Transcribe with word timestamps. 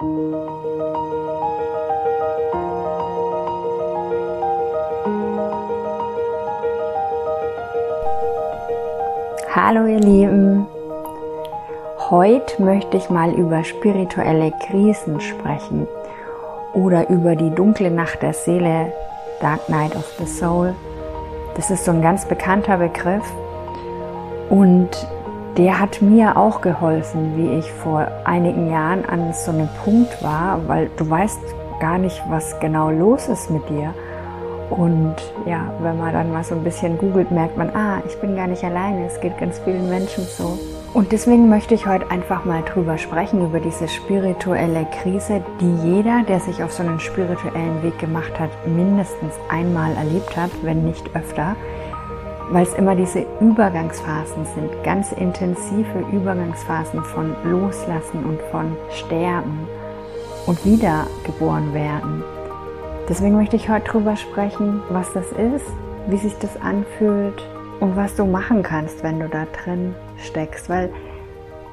Hallo 0.00 0.06
ihr 9.88 9.98
Lieben, 9.98 10.68
heute 12.10 12.62
möchte 12.62 12.96
ich 12.96 13.10
mal 13.10 13.32
über 13.32 13.64
spirituelle 13.64 14.52
Krisen 14.68 15.20
sprechen 15.20 15.88
oder 16.74 17.10
über 17.10 17.34
die 17.34 17.50
dunkle 17.50 17.90
Nacht 17.90 18.22
der 18.22 18.34
Seele, 18.34 18.92
Dark 19.40 19.68
Night 19.68 19.96
of 19.96 20.06
the 20.20 20.26
Soul. 20.26 20.76
Das 21.56 21.72
ist 21.72 21.84
so 21.84 21.90
ein 21.90 22.02
ganz 22.02 22.24
bekannter 22.24 22.76
Begriff 22.76 23.28
und 24.48 24.90
der 25.58 25.80
hat 25.80 26.00
mir 26.00 26.36
auch 26.36 26.60
geholfen, 26.60 27.36
wie 27.36 27.58
ich 27.58 27.70
vor 27.72 28.06
einigen 28.24 28.70
Jahren 28.70 29.04
an 29.04 29.32
so 29.32 29.50
einem 29.50 29.68
Punkt 29.84 30.22
war, 30.22 30.60
weil 30.68 30.88
du 30.96 31.10
weißt 31.10 31.40
gar 31.80 31.98
nicht, 31.98 32.22
was 32.28 32.58
genau 32.60 32.90
los 32.90 33.28
ist 33.28 33.50
mit 33.50 33.68
dir. 33.68 33.92
Und 34.70 35.16
ja, 35.46 35.72
wenn 35.80 35.98
man 35.98 36.12
dann 36.12 36.32
mal 36.32 36.44
so 36.44 36.54
ein 36.54 36.62
bisschen 36.62 36.96
googelt, 36.96 37.32
merkt 37.32 37.56
man, 37.56 37.70
ah, 37.70 38.00
ich 38.06 38.16
bin 38.20 38.36
gar 38.36 38.46
nicht 38.46 38.62
alleine, 38.62 39.06
es 39.06 39.20
geht 39.20 39.36
ganz 39.38 39.58
vielen 39.58 39.88
Menschen 39.88 40.24
so. 40.24 40.58
Und 40.94 41.10
deswegen 41.10 41.48
möchte 41.48 41.74
ich 41.74 41.86
heute 41.86 42.10
einfach 42.10 42.44
mal 42.44 42.62
drüber 42.62 42.96
sprechen, 42.96 43.44
über 43.44 43.58
diese 43.58 43.88
spirituelle 43.88 44.86
Krise, 45.02 45.42
die 45.60 45.74
jeder, 45.88 46.22
der 46.28 46.38
sich 46.38 46.62
auf 46.62 46.72
so 46.72 46.82
einen 46.82 47.00
spirituellen 47.00 47.82
Weg 47.82 47.98
gemacht 47.98 48.38
hat, 48.38 48.50
mindestens 48.66 49.34
einmal 49.48 49.92
erlebt 49.96 50.36
hat, 50.36 50.50
wenn 50.62 50.84
nicht 50.84 51.16
öfter, 51.16 51.56
weil 52.50 52.62
es 52.62 52.74
immer 52.74 52.94
diese 52.94 53.26
Übergangsphasen 53.40 54.46
sind, 54.54 54.70
ganz 54.84 55.12
intensive 55.12 56.00
Übergangsphasen 56.12 57.02
von 57.04 57.34
Loslassen 57.44 58.24
und 58.24 58.40
von 58.50 58.76
Sterben 58.90 59.66
und 60.46 60.64
wiedergeboren 60.64 61.74
werden. 61.74 62.24
Deswegen 63.08 63.36
möchte 63.36 63.56
ich 63.56 63.68
heute 63.68 63.86
darüber 63.86 64.16
sprechen, 64.16 64.82
was 64.90 65.12
das 65.12 65.26
ist, 65.32 65.66
wie 66.08 66.16
sich 66.16 66.34
das 66.38 66.60
anfühlt 66.60 67.42
und 67.80 67.96
was 67.96 68.16
du 68.16 68.24
machen 68.24 68.62
kannst, 68.62 69.02
wenn 69.02 69.20
du 69.20 69.28
da 69.28 69.46
drin 69.46 69.94
steckst. 70.18 70.68
Weil 70.68 70.90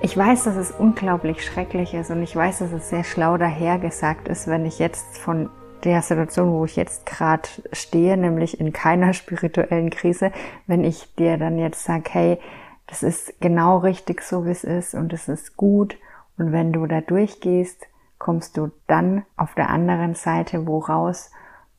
ich 0.01 0.15
weiß, 0.15 0.43
dass 0.43 0.55
es 0.55 0.71
unglaublich 0.71 1.43
schrecklich 1.43 1.93
ist 1.93 2.11
und 2.11 2.21
ich 2.21 2.35
weiß, 2.35 2.59
dass 2.59 2.71
es 2.71 2.89
sehr 2.89 3.03
schlau 3.03 3.37
dahergesagt 3.37 4.27
ist, 4.27 4.47
wenn 4.47 4.65
ich 4.65 4.79
jetzt 4.79 5.17
von 5.17 5.49
der 5.83 6.01
Situation, 6.01 6.51
wo 6.53 6.65
ich 6.65 6.75
jetzt 6.75 7.05
gerade 7.05 7.47
stehe, 7.71 8.17
nämlich 8.17 8.59
in 8.59 8.73
keiner 8.73 9.13
spirituellen 9.13 9.89
Krise, 9.89 10.31
wenn 10.67 10.83
ich 10.83 11.13
dir 11.15 11.37
dann 11.37 11.57
jetzt 11.57 11.83
sage, 11.83 12.09
hey, 12.11 12.39
das 12.87 13.03
ist 13.03 13.39
genau 13.39 13.77
richtig 13.77 14.21
so, 14.21 14.45
wie 14.45 14.51
es 14.51 14.63
ist 14.63 14.93
und 14.93 15.13
es 15.13 15.27
ist 15.27 15.57
gut 15.57 15.97
und 16.37 16.51
wenn 16.51 16.73
du 16.73 16.85
da 16.85 17.01
durchgehst, 17.01 17.87
kommst 18.17 18.57
du 18.57 18.71
dann 18.87 19.25
auf 19.37 19.55
der 19.55 19.69
anderen 19.69 20.15
Seite 20.15 20.67
wo 20.67 20.79
raus, 20.79 21.31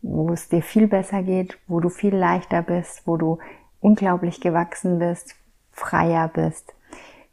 wo 0.02 0.30
es 0.32 0.48
dir 0.48 0.62
viel 0.62 0.86
besser 0.86 1.22
geht, 1.22 1.58
wo 1.66 1.80
du 1.80 1.88
viel 1.88 2.14
leichter 2.14 2.62
bist, 2.62 3.06
wo 3.06 3.16
du 3.16 3.38
unglaublich 3.80 4.40
gewachsen 4.40 4.98
bist, 4.98 5.34
freier 5.72 6.28
bist, 6.28 6.74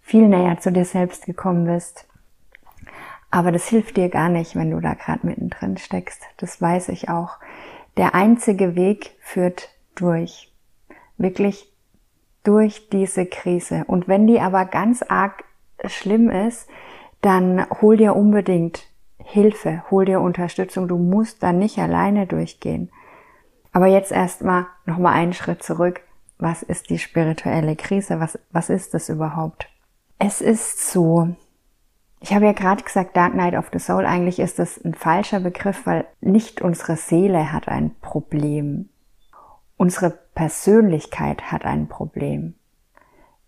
viel 0.01 0.27
näher 0.27 0.59
zu 0.59 0.71
dir 0.71 0.85
selbst 0.85 1.25
gekommen 1.25 1.65
bist. 1.65 2.07
Aber 3.33 3.51
das 3.51 3.67
hilft 3.67 3.97
dir 3.97 4.09
gar 4.09 4.29
nicht, 4.29 4.55
wenn 4.55 4.69
du 4.69 4.79
da 4.79 4.93
gerade 4.93 5.25
mittendrin 5.25 5.77
steckst. 5.77 6.21
Das 6.37 6.61
weiß 6.61 6.89
ich 6.89 7.09
auch. 7.09 7.39
Der 7.97 8.13
einzige 8.13 8.75
Weg 8.75 9.15
führt 9.21 9.69
durch. 9.95 10.53
Wirklich 11.17 11.73
durch 12.43 12.89
diese 12.89 13.25
Krise. 13.25 13.85
Und 13.87 14.07
wenn 14.07 14.27
die 14.27 14.39
aber 14.39 14.65
ganz 14.65 15.01
arg 15.01 15.45
schlimm 15.85 16.29
ist, 16.29 16.69
dann 17.21 17.65
hol 17.81 17.97
dir 17.97 18.15
unbedingt 18.15 18.85
Hilfe, 19.17 19.81
hol 19.89 20.05
dir 20.05 20.21
Unterstützung. 20.21 20.87
Du 20.87 20.99
musst 20.99 21.41
da 21.41 21.53
nicht 21.53 21.79
alleine 21.79 22.27
durchgehen. 22.27 22.91
Aber 23.71 23.87
jetzt 23.87 24.11
erstmal 24.11 24.67
nochmal 24.85 25.13
einen 25.13 25.33
Schritt 25.33 25.63
zurück. 25.63 26.01
Was 26.37 26.61
ist 26.61 26.91
die 26.91 26.99
spirituelle 26.99 27.75
Krise? 27.75 28.19
Was, 28.19 28.37
was 28.51 28.69
ist 28.69 28.93
das 28.93 29.09
überhaupt? 29.09 29.69
Es 30.19 30.39
ist 30.39 30.91
so, 30.91 31.35
ich 32.23 32.33
habe 32.33 32.45
ja 32.45 32.53
gerade 32.53 32.83
gesagt, 32.83 33.15
Dark 33.15 33.35
Night 33.35 33.53
of 33.53 33.69
the 33.71 33.77
Soul, 33.77 34.05
eigentlich 34.05 34.39
ist 34.39 34.57
das 34.57 34.83
ein 34.83 34.95
falscher 34.95 35.39
Begriff, 35.39 35.85
weil 35.85 36.05
nicht 36.21 36.61
unsere 36.61 36.95
Seele 36.95 37.51
hat 37.51 37.67
ein 37.67 37.93
Problem. 38.01 38.89
Unsere 39.77 40.09
Persönlichkeit 40.09 41.51
hat 41.51 41.65
ein 41.65 41.87
Problem. 41.87 42.55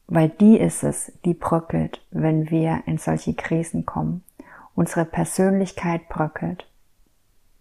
Weil 0.08 0.30
die 0.30 0.59
ist 0.59 0.84
es, 0.84 1.12
die 1.25 1.34
bröckelt, 1.34 2.06
wenn 2.12 2.52
wir 2.52 2.84
in 2.85 3.00
solche 3.00 3.34
Krisen 3.34 3.88
kommen 3.88 4.24
unsere 4.75 5.06
Persönlichkeit 5.06 6.08
bröckelt. 6.09 6.68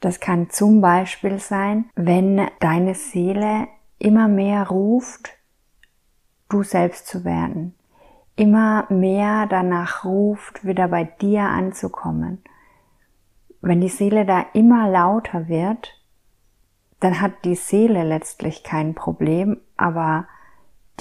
Das 0.00 0.20
kann 0.20 0.50
zum 0.50 0.80
Beispiel 0.80 1.38
sein, 1.38 1.86
wenn 1.94 2.48
deine 2.60 2.94
Seele 2.94 3.68
immer 3.98 4.28
mehr 4.28 4.68
ruft, 4.68 5.30
du 6.50 6.62
selbst 6.62 7.06
zu 7.06 7.24
werden, 7.24 7.74
immer 8.36 8.86
mehr 8.90 9.46
danach 9.46 10.04
ruft, 10.04 10.64
wieder 10.64 10.88
bei 10.88 11.04
dir 11.04 11.42
anzukommen. 11.42 12.42
Wenn 13.60 13.80
die 13.80 13.88
Seele 13.88 14.26
da 14.26 14.44
immer 14.52 14.88
lauter 14.88 15.48
wird, 15.48 16.00
dann 17.00 17.20
hat 17.20 17.44
die 17.44 17.54
Seele 17.54 18.04
letztlich 18.04 18.62
kein 18.62 18.94
Problem, 18.94 19.58
aber 19.76 20.26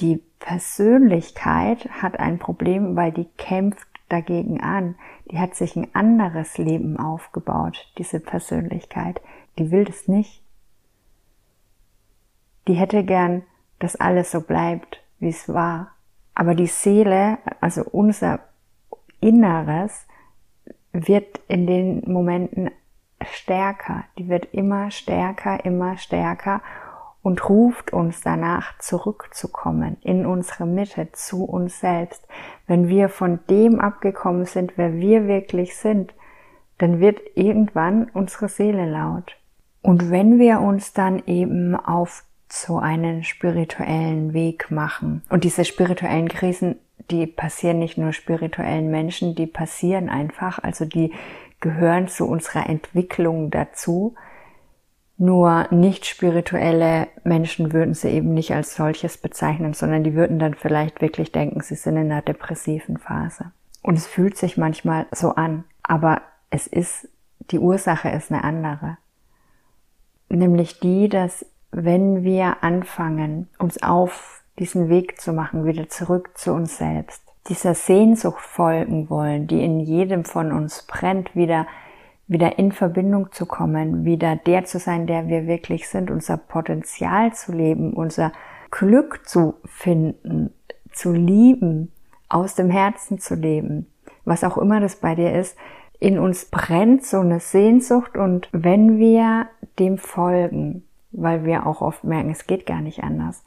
die 0.00 0.22
Persönlichkeit 0.38 1.88
hat 1.90 2.18
ein 2.18 2.38
Problem, 2.38 2.96
weil 2.96 3.12
die 3.12 3.28
kämpft 3.36 3.88
dagegen 4.08 4.60
an. 4.60 4.96
Die 5.30 5.38
hat 5.38 5.54
sich 5.54 5.76
ein 5.76 5.94
anderes 5.94 6.58
Leben 6.58 6.98
aufgebaut, 6.98 7.90
diese 7.98 8.20
Persönlichkeit. 8.20 9.20
Die 9.58 9.70
will 9.70 9.84
das 9.84 10.08
nicht. 10.08 10.42
Die 12.68 12.74
hätte 12.74 13.04
gern, 13.04 13.42
dass 13.78 13.96
alles 13.96 14.30
so 14.30 14.40
bleibt, 14.40 15.02
wie 15.18 15.28
es 15.28 15.48
war. 15.48 15.93
Aber 16.34 16.54
die 16.54 16.66
Seele, 16.66 17.38
also 17.60 17.84
unser 17.84 18.40
Inneres, 19.20 20.06
wird 20.92 21.40
in 21.48 21.66
den 21.66 22.02
Momenten 22.10 22.70
stärker. 23.22 24.04
Die 24.18 24.28
wird 24.28 24.52
immer 24.52 24.90
stärker, 24.90 25.64
immer 25.64 25.96
stärker 25.96 26.62
und 27.22 27.48
ruft 27.48 27.92
uns 27.92 28.20
danach 28.20 28.78
zurückzukommen 28.78 29.96
in 30.02 30.26
unsere 30.26 30.66
Mitte, 30.66 31.10
zu 31.12 31.44
uns 31.44 31.80
selbst. 31.80 32.26
Wenn 32.66 32.88
wir 32.88 33.08
von 33.08 33.40
dem 33.48 33.80
abgekommen 33.80 34.44
sind, 34.44 34.76
wer 34.76 34.94
wir 34.94 35.26
wirklich 35.26 35.76
sind, 35.76 36.14
dann 36.78 37.00
wird 37.00 37.20
irgendwann 37.34 38.10
unsere 38.12 38.48
Seele 38.48 38.84
laut. 38.90 39.36
Und 39.80 40.10
wenn 40.10 40.38
wir 40.38 40.60
uns 40.60 40.92
dann 40.92 41.22
eben 41.26 41.74
auf 41.76 42.24
so 42.54 42.78
einen 42.78 43.24
spirituellen 43.24 44.32
Weg 44.32 44.70
machen, 44.70 45.22
und 45.28 45.44
diese 45.44 45.64
spirituellen 45.64 46.28
Krisen, 46.28 46.76
die 47.10 47.26
passieren 47.26 47.78
nicht 47.78 47.98
nur 47.98 48.12
spirituellen 48.12 48.90
Menschen, 48.90 49.34
die 49.34 49.46
passieren 49.46 50.08
einfach, 50.08 50.58
also 50.62 50.84
die 50.84 51.12
gehören 51.60 52.08
zu 52.08 52.26
unserer 52.28 52.68
Entwicklung 52.68 53.50
dazu, 53.50 54.14
nur 55.16 55.68
nicht 55.70 56.06
spirituelle 56.06 57.08
Menschen 57.22 57.72
würden 57.72 57.94
sie 57.94 58.08
eben 58.08 58.34
nicht 58.34 58.52
als 58.52 58.74
solches 58.74 59.16
bezeichnen, 59.16 59.72
sondern 59.72 60.02
die 60.02 60.14
würden 60.14 60.38
dann 60.38 60.54
vielleicht 60.54 61.00
wirklich 61.00 61.32
denken, 61.32 61.60
sie 61.60 61.76
sind 61.76 61.96
in 61.96 62.10
einer 62.10 62.22
depressiven 62.22 62.98
Phase. 62.98 63.52
Und 63.82 63.96
es 63.96 64.06
fühlt 64.06 64.36
sich 64.36 64.56
manchmal 64.56 65.06
so 65.12 65.34
an, 65.34 65.64
aber 65.82 66.22
es 66.50 66.66
ist, 66.66 67.08
die 67.50 67.58
Ursache 67.58 68.08
ist 68.08 68.32
eine 68.32 68.42
andere. 68.42 68.96
Nämlich 70.28 70.80
die, 70.80 71.08
dass 71.08 71.46
wenn 71.74 72.22
wir 72.22 72.62
anfangen, 72.62 73.48
uns 73.58 73.82
auf 73.82 74.42
diesen 74.58 74.88
Weg 74.88 75.20
zu 75.20 75.32
machen, 75.32 75.64
wieder 75.64 75.88
zurück 75.88 76.30
zu 76.36 76.52
uns 76.52 76.78
selbst, 76.78 77.22
dieser 77.48 77.74
Sehnsucht 77.74 78.40
folgen 78.40 79.10
wollen, 79.10 79.46
die 79.46 79.62
in 79.62 79.80
jedem 79.80 80.24
von 80.24 80.52
uns 80.52 80.86
brennt, 80.86 81.34
wieder 81.34 81.66
wieder 82.26 82.58
in 82.58 82.72
Verbindung 82.72 83.32
zu 83.32 83.46
kommen, 83.46 84.04
wieder 84.04 84.36
der 84.36 84.64
zu 84.64 84.78
sein, 84.78 85.06
der 85.06 85.28
wir 85.28 85.46
wirklich 85.46 85.88
sind, 85.88 86.10
unser 86.10 86.36
Potenzial 86.36 87.34
zu 87.34 87.52
leben, 87.52 87.92
unser 87.92 88.32
Glück 88.70 89.28
zu 89.28 89.54
finden, 89.64 90.52
zu 90.92 91.12
lieben, 91.12 91.92
aus 92.28 92.54
dem 92.54 92.70
Herzen 92.70 93.18
zu 93.18 93.34
leben, 93.34 93.86
was 94.24 94.42
auch 94.42 94.56
immer 94.56 94.80
das 94.80 94.96
bei 94.96 95.14
dir 95.14 95.38
ist, 95.38 95.56
in 96.00 96.18
uns 96.18 96.46
brennt 96.46 97.04
so 97.04 97.20
eine 97.20 97.40
Sehnsucht 97.40 98.16
und 98.16 98.48
wenn 98.52 98.98
wir 98.98 99.46
dem 99.78 99.98
folgen, 99.98 100.84
weil 101.14 101.44
wir 101.44 101.66
auch 101.66 101.80
oft 101.80 102.04
merken, 102.04 102.30
es 102.30 102.46
geht 102.46 102.66
gar 102.66 102.80
nicht 102.80 103.02
anders, 103.02 103.44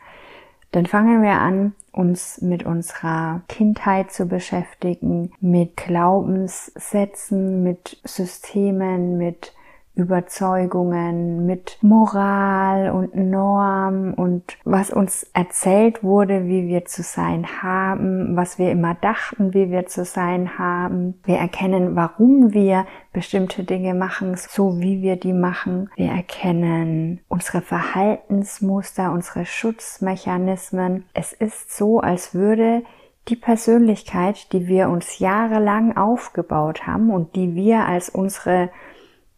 dann 0.72 0.86
fangen 0.86 1.22
wir 1.22 1.40
an, 1.40 1.74
uns 1.92 2.42
mit 2.42 2.64
unserer 2.64 3.42
Kindheit 3.48 4.12
zu 4.12 4.28
beschäftigen, 4.28 5.32
mit 5.40 5.78
Glaubenssätzen, 5.78 7.64
mit 7.64 8.00
Systemen, 8.04 9.18
mit 9.18 9.54
Überzeugungen, 9.98 11.46
mit 11.46 11.80
Moral 11.82 12.92
und 12.92 13.16
Norm 13.16 14.14
und 14.14 14.58
was 14.64 14.92
uns 14.92 15.24
erzählt 15.34 16.04
wurde, 16.04 16.46
wie 16.46 16.68
wir 16.68 16.86
zu 16.86 17.02
sein 17.02 17.62
haben, 17.64 18.36
was 18.36 18.60
wir 18.60 18.72
immer 18.72 18.94
dachten, 18.94 19.54
wie 19.56 19.72
wir 19.72 19.88
zu 19.88 20.06
sein 20.06 20.60
haben. 20.60 21.20
Wir 21.26 21.38
erkennen, 21.38 21.96
warum 21.96 22.54
wir 22.54 22.86
bestimmte 23.12 23.64
Dinge 23.64 23.96
machen, 23.96 24.36
so 24.38 24.80
wie 24.80 25.02
wir 25.02 25.16
die 25.16 25.34
machen. 25.34 25.90
Wir 25.96 26.12
erkennen 26.12 27.22
unsere 27.28 27.62
Verhaltensmuster, 27.62 29.12
unsere 29.12 29.46
Schutzmechanismen. 29.46 31.06
Es 31.16 31.34
ist 31.34 31.76
so, 31.76 32.00
als 32.00 32.36
würde 32.36 32.84
die 33.30 33.36
Persönlichkeit, 33.36 34.54
die 34.54 34.68
wir 34.68 34.90
uns 34.90 35.20
jahrelang 35.20 35.98
aufgebaut 35.98 36.86
haben 36.86 37.10
und 37.10 37.36
die 37.36 37.56
wir 37.56 37.86
als 37.86 38.10
unsere 38.10 38.70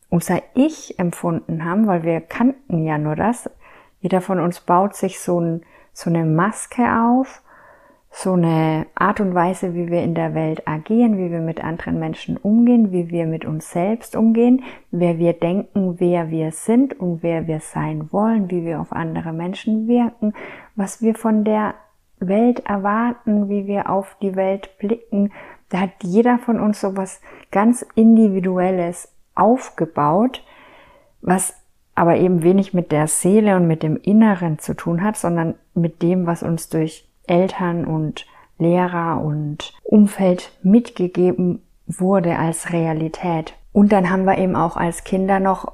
unser 0.10 0.42
Ich 0.56 0.98
empfunden 1.00 1.64
haben, 1.66 1.88
weil 1.88 2.04
wir 2.04 2.22
kannten 2.22 2.84
ja 2.84 2.98
nur 2.98 3.16
das. 3.16 3.50
Jeder 4.02 4.22
von 4.22 4.40
uns 4.40 4.62
baut 4.62 4.96
sich 4.96 5.20
so, 5.20 5.40
ein, 5.40 5.62
so 5.94 6.10
eine 6.10 6.26
Maske 6.26 6.84
auf, 6.84 7.42
so 8.12 8.34
eine 8.34 8.88
Art 8.96 9.20
und 9.20 9.36
Weise, 9.36 9.76
wie 9.76 9.90
wir 9.90 10.02
in 10.02 10.16
der 10.16 10.34
Welt 10.34 10.68
agieren, 10.68 11.18
wie 11.18 11.32
wir 11.32 11.42
mit 11.42 11.64
anderen 11.64 12.00
Menschen 12.00 12.38
umgehen, 12.38 12.92
wie 12.92 13.12
wir 13.12 13.28
mit 13.28 13.46
uns 13.46 13.72
selbst 13.72 14.16
umgehen, 14.16 14.64
wer 14.90 15.20
wir 15.20 15.34
denken, 15.34 16.00
wer 16.00 16.32
wir 16.32 16.52
sind 16.52 17.00
und 17.00 17.22
wer 17.22 17.46
wir 17.46 17.60
sein 17.60 18.12
wollen, 18.12 18.50
wie 18.50 18.66
wir 18.66 18.82
auf 18.82 18.92
andere 18.92 19.32
Menschen 19.32 19.88
wirken, 19.88 20.34
was 20.76 21.02
wir 21.02 21.14
von 21.14 21.44
der 21.44 21.76
Welt 22.20 22.66
erwarten, 22.66 23.48
wie 23.48 23.68
wir 23.68 23.90
auf 23.90 24.18
die 24.22 24.36
Welt 24.36 24.78
blicken. 24.80 25.32
Da 25.70 25.82
hat 25.82 25.92
jeder 26.02 26.40
von 26.40 26.60
uns 26.60 26.82
so 26.82 26.98
was 26.98 27.22
ganz 27.52 27.86
Individuelles 27.94 29.14
aufgebaut, 29.40 30.44
was 31.22 31.54
aber 31.96 32.16
eben 32.18 32.44
wenig 32.44 32.74
mit 32.74 32.92
der 32.92 33.08
Seele 33.08 33.56
und 33.56 33.68
mit 33.68 33.84
dem 33.84 33.98
Inneren 33.98 34.60
zu 34.60 34.74
tun 34.74 35.04
hat, 35.04 35.18
sondern 35.18 35.56
mit 35.74 36.02
dem, 36.02 36.26
was 36.26 36.44
uns 36.44 36.70
durch 36.70 37.10
Eltern 37.28 37.86
und 37.86 38.26
Lehrer 38.58 39.22
und 39.22 39.74
Umfeld 39.84 40.52
mitgegeben 40.64 41.62
wurde 41.88 42.38
als 42.38 42.72
Realität. 42.72 43.54
Und 43.72 43.92
dann 43.92 44.10
haben 44.10 44.26
wir 44.26 44.38
eben 44.38 44.56
auch 44.56 44.78
als 44.78 45.04
Kinder 45.04 45.40
noch 45.40 45.74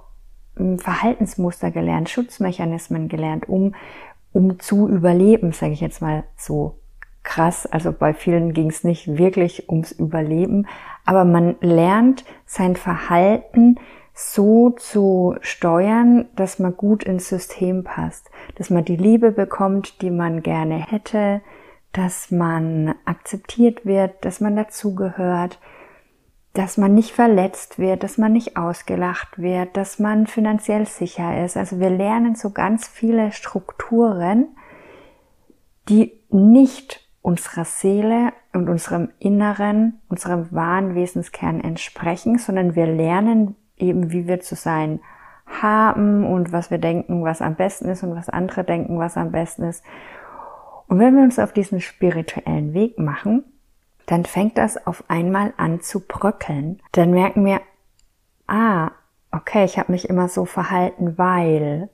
Verhaltensmuster 0.78 1.72
gelernt, 1.72 2.10
Schutzmechanismen 2.10 3.10
gelernt, 3.10 3.50
um, 3.50 3.76
um 4.32 4.60
zu 4.60 4.88
überleben, 4.88 5.52
sage 5.52 5.74
ich 5.74 5.82
jetzt 5.82 6.02
mal 6.02 6.24
so 6.38 6.80
krass. 7.26 7.66
Also 7.66 7.92
bei 7.92 8.14
vielen 8.14 8.54
ging 8.54 8.70
es 8.70 8.86
nicht 8.86 9.18
wirklich 9.18 9.68
ums 9.68 9.92
Überleben, 9.92 10.68
aber 11.06 11.26
man 11.26 11.58
lernt 11.60 12.24
sein 12.46 12.78
Verhalten 12.78 13.78
so 14.14 14.70
zu 14.70 15.36
steuern, 15.42 16.30
dass 16.38 16.58
man 16.58 16.78
gut 16.78 17.04
ins 17.04 17.28
System 17.28 17.84
passt, 17.84 18.32
dass 18.56 18.70
man 18.70 18.86
die 18.86 18.96
Liebe 18.96 19.34
bekommt, 19.34 20.02
die 20.02 20.12
man 20.12 20.42
gerne 20.42 20.76
hätte, 20.76 21.42
dass 21.92 22.32
man 22.32 22.96
akzeptiert 23.04 23.86
wird, 23.86 24.24
dass 24.24 24.40
man 24.40 24.56
dazugehört, 24.56 25.60
dass 26.54 26.78
man 26.78 26.94
nicht 26.94 27.12
verletzt 27.12 27.78
wird, 27.80 28.04
dass 28.04 28.18
man 28.18 28.32
nicht 28.32 28.56
ausgelacht 28.56 29.38
wird, 29.38 29.76
dass 29.76 30.00
man 30.00 30.26
finanziell 30.26 30.86
sicher 30.86 31.44
ist. 31.44 31.58
Also 31.58 31.82
wir 31.82 31.90
lernen 31.90 32.36
so 32.36 32.52
ganz 32.52 32.88
viele 32.88 33.34
Strukturen, 33.34 34.48
die 35.90 36.22
nicht 36.30 37.05
unserer 37.26 37.66
Seele 37.66 38.34
und 38.54 38.70
unserem 38.70 39.10
Inneren, 39.18 40.00
unserem 40.10 40.52
wahren 40.52 40.94
Wesenskern 40.94 41.60
entsprechen, 41.60 42.38
sondern 42.38 42.76
wir 42.76 42.86
lernen 42.86 43.56
eben, 43.78 44.12
wie 44.12 44.28
wir 44.28 44.42
zu 44.42 44.54
sein 44.54 45.00
haben 45.48 46.24
und 46.24 46.52
was 46.52 46.70
wir 46.70 46.78
denken, 46.78 47.24
was 47.24 47.42
am 47.42 47.56
besten 47.56 47.90
ist 47.90 48.04
und 48.04 48.16
was 48.16 48.30
andere 48.30 48.64
denken, 48.64 49.00
was 49.00 49.18
am 49.18 49.32
besten 49.32 49.64
ist. 49.64 49.84
Und 50.88 51.00
wenn 51.00 51.16
wir 51.16 51.24
uns 51.24 51.40
auf 51.40 51.52
diesen 51.52 51.82
spirituellen 51.82 52.76
Weg 52.76 53.00
machen, 53.00 53.44
dann 54.06 54.26
fängt 54.26 54.60
das 54.60 54.86
auf 54.86 55.04
einmal 55.08 55.52
an 55.58 55.82
zu 55.82 56.02
bröckeln. 56.02 56.80
Dann 56.92 57.10
merken 57.10 57.44
wir, 57.44 57.60
ah, 58.46 58.92
okay, 59.32 59.66
ich 59.66 59.80
habe 59.80 59.92
mich 59.92 60.10
immer 60.10 60.30
so 60.30 60.46
verhalten, 60.46 61.18
weil 61.18 61.90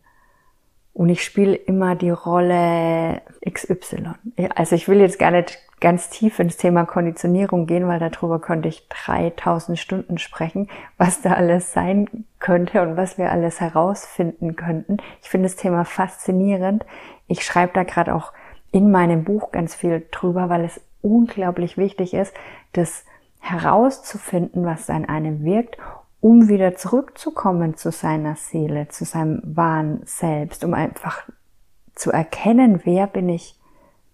und 0.93 1.09
ich 1.09 1.23
spiele 1.23 1.55
immer 1.55 1.95
die 1.95 2.09
Rolle 2.09 3.21
XY. 3.49 4.11
Also 4.55 4.75
ich 4.75 4.87
will 4.87 4.99
jetzt 4.99 5.19
gar 5.19 5.31
nicht 5.31 5.57
ganz 5.79 6.09
tief 6.09 6.39
ins 6.39 6.57
Thema 6.57 6.85
Konditionierung 6.85 7.65
gehen, 7.65 7.87
weil 7.87 7.99
darüber 7.99 8.39
könnte 8.39 8.69
ich 8.69 8.87
3000 8.89 9.79
Stunden 9.79 10.17
sprechen, 10.17 10.69
was 10.97 11.21
da 11.21 11.33
alles 11.33 11.73
sein 11.73 12.25
könnte 12.39 12.81
und 12.81 12.97
was 12.97 13.17
wir 13.17 13.31
alles 13.31 13.59
herausfinden 13.59 14.55
könnten. 14.55 14.97
Ich 15.21 15.29
finde 15.29 15.47
das 15.47 15.55
Thema 15.55 15.85
faszinierend. 15.85 16.85
Ich 17.27 17.43
schreibe 17.43 17.73
da 17.73 17.83
gerade 17.83 18.13
auch 18.13 18.31
in 18.71 18.91
meinem 18.91 19.23
Buch 19.23 19.51
ganz 19.51 19.73
viel 19.73 20.05
drüber, 20.11 20.49
weil 20.49 20.63
es 20.63 20.81
unglaublich 21.01 21.77
wichtig 21.77 22.13
ist, 22.13 22.33
das 22.73 23.05
herauszufinden, 23.39 24.65
was 24.65 24.89
an 24.89 25.05
einem 25.05 25.43
wirkt 25.43 25.77
um 26.21 26.47
wieder 26.47 26.75
zurückzukommen 26.75 27.75
zu 27.75 27.91
seiner 27.91 28.35
Seele, 28.35 28.87
zu 28.87 29.05
seinem 29.05 29.41
wahren 29.43 30.01
Selbst, 30.05 30.63
um 30.63 30.73
einfach 30.75 31.27
zu 31.95 32.11
erkennen, 32.11 32.81
wer 32.85 33.07
bin 33.07 33.27
ich, 33.27 33.59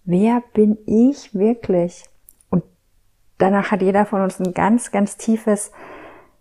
wer 0.04 0.42
bin 0.54 0.78
ich 0.86 1.34
wirklich. 1.34 2.04
Und 2.50 2.64
danach 3.36 3.70
hat 3.70 3.82
jeder 3.82 4.06
von 4.06 4.22
uns 4.22 4.40
ein 4.40 4.54
ganz, 4.54 4.90
ganz 4.90 5.18
tiefes 5.18 5.70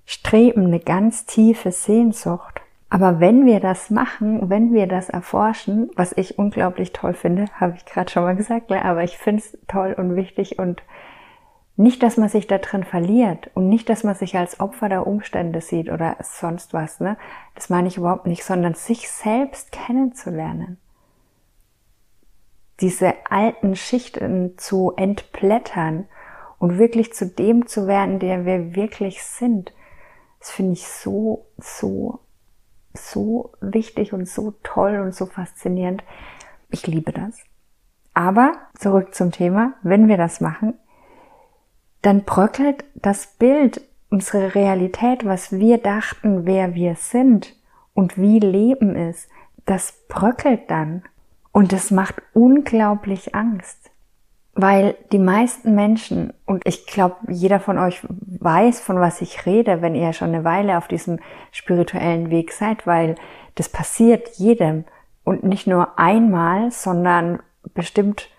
Streben, 0.06 0.68
eine 0.68 0.80
ganz 0.80 1.26
tiefe 1.26 1.72
Sehnsucht. 1.72 2.62
Aber 2.90 3.20
wenn 3.20 3.46
wir 3.46 3.60
das 3.60 3.90
machen, 3.90 4.50
wenn 4.50 4.74
wir 4.74 4.88
das 4.88 5.10
erforschen, 5.10 5.92
was 5.98 6.14
ich 6.14 6.40
unglaublich 6.40 6.94
toll 6.94 7.14
finde, 7.14 7.48
habe 7.60 7.76
ich 7.76 7.86
gerade 7.86 8.10
schon 8.10 8.24
mal 8.24 8.38
gesagt, 8.38 8.72
aber 8.72 9.04
ich 9.04 9.18
finde 9.18 9.44
es 9.44 9.58
toll 9.68 9.94
und 9.98 10.16
wichtig 10.16 10.58
und 10.58 10.82
nicht, 11.78 12.02
dass 12.02 12.18
man 12.18 12.28
sich 12.28 12.48
da 12.48 12.58
drin 12.58 12.84
verliert 12.84 13.52
und 13.54 13.70
nicht, 13.70 13.88
dass 13.88 14.04
man 14.04 14.16
sich 14.16 14.36
als 14.36 14.60
Opfer 14.60 14.90
der 14.90 15.06
Umstände 15.06 15.62
sieht 15.62 15.90
oder 15.92 16.18
sonst 16.22 16.74
was, 16.74 17.00
ne? 17.00 17.18
Das 17.54 17.70
meine 17.70 17.88
ich 17.88 17.98
überhaupt 17.98 18.26
nicht, 18.26 18.44
sondern 18.44 18.74
sich 18.74 19.10
selbst 19.10 19.72
kennenzulernen. 19.72 20.80
Diese 22.80 23.14
alten 23.30 23.76
Schichten 23.76 24.58
zu 24.58 24.94
entblättern 24.98 26.08
und 26.58 26.80
wirklich 26.80 27.14
zu 27.14 27.28
dem 27.28 27.68
zu 27.68 27.86
werden, 27.86 28.18
der 28.18 28.46
wir 28.46 28.76
wirklich 28.76 29.24
sind. 29.24 29.72
Das 30.40 30.50
finde 30.50 30.74
ich 30.74 30.88
so, 30.88 31.46
so, 31.58 32.22
so 32.96 33.52
wichtig 33.62 34.14
und 34.14 34.28
so 34.28 34.56
toll 34.64 34.98
und 34.98 35.14
so 35.14 35.28
faszinierend. 35.28 36.04
Ich 36.70 36.88
liebe 36.88 37.12
das. 37.12 37.38
Aber 38.16 38.54
zurück 38.76 39.14
zum 39.14 39.32
Thema, 39.32 39.76
wenn 39.84 40.08
wir 40.08 40.18
das 40.18 40.42
machen, 40.42 40.74
dann 42.08 42.24
bröckelt 42.24 42.86
das 42.96 43.28
Bild, 43.28 43.82
unsere 44.10 44.56
Realität, 44.56 45.26
was 45.26 45.52
wir 45.52 45.78
dachten, 45.78 46.46
wer 46.46 46.74
wir 46.74 46.96
sind 46.96 47.54
und 47.94 48.18
wie 48.18 48.40
Leben 48.40 48.96
ist, 48.96 49.28
das 49.66 49.94
bröckelt 50.08 50.72
dann. 50.72 51.04
Und 51.52 51.74
das 51.74 51.92
macht 51.92 52.16
unglaublich 52.34 53.36
Angst. 53.36 53.92
Weil 54.54 54.96
die 55.12 55.20
meisten 55.20 55.76
Menschen, 55.76 56.32
und 56.46 56.66
ich 56.66 56.88
glaube, 56.88 57.18
jeder 57.28 57.60
von 57.60 57.78
euch 57.78 58.00
weiß, 58.08 58.80
von 58.80 59.02
was 59.02 59.20
ich 59.20 59.46
rede, 59.46 59.82
wenn 59.82 59.94
ihr 59.94 60.14
schon 60.14 60.30
eine 60.30 60.46
Weile 60.46 60.78
auf 60.78 60.88
diesem 60.88 61.20
spirituellen 61.52 62.30
Weg 62.30 62.54
seid, 62.54 62.88
weil 62.88 63.16
das 63.56 63.68
passiert 63.68 64.30
jedem. 64.38 64.86
Und 65.26 65.44
nicht 65.44 65.68
nur 65.68 66.00
einmal, 66.00 66.72
sondern 66.72 67.40
bestimmt 67.74 68.30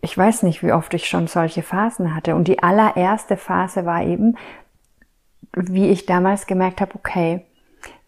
ich 0.00 0.16
weiß 0.16 0.42
nicht, 0.44 0.62
wie 0.62 0.72
oft 0.72 0.94
ich 0.94 1.06
schon 1.06 1.26
solche 1.26 1.62
Phasen 1.62 2.14
hatte. 2.14 2.34
Und 2.34 2.48
die 2.48 2.62
allererste 2.62 3.36
Phase 3.36 3.84
war 3.84 4.02
eben, 4.02 4.36
wie 5.54 5.88
ich 5.88 6.06
damals 6.06 6.46
gemerkt 6.46 6.80
habe, 6.80 6.94
okay, 6.94 7.44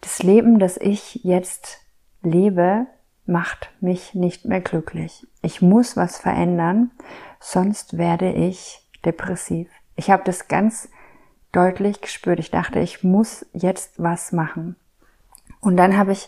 das 0.01 0.23
Leben, 0.23 0.59
das 0.59 0.77
ich 0.77 1.15
jetzt 1.23 1.79
lebe, 2.21 2.87
macht 3.25 3.71
mich 3.81 4.13
nicht 4.13 4.45
mehr 4.45 4.61
glücklich. 4.61 5.27
Ich 5.41 5.61
muss 5.61 5.97
was 5.97 6.17
verändern, 6.17 6.91
sonst 7.39 7.97
werde 7.97 8.31
ich 8.31 8.87
depressiv. 9.05 9.69
Ich 9.95 10.09
habe 10.09 10.23
das 10.25 10.47
ganz 10.47 10.89
deutlich 11.51 12.01
gespürt. 12.01 12.39
Ich 12.39 12.51
dachte, 12.51 12.79
ich 12.79 13.03
muss 13.03 13.45
jetzt 13.53 14.01
was 14.01 14.31
machen. 14.31 14.75
Und 15.59 15.77
dann 15.77 15.97
habe 15.97 16.11
ich 16.13 16.27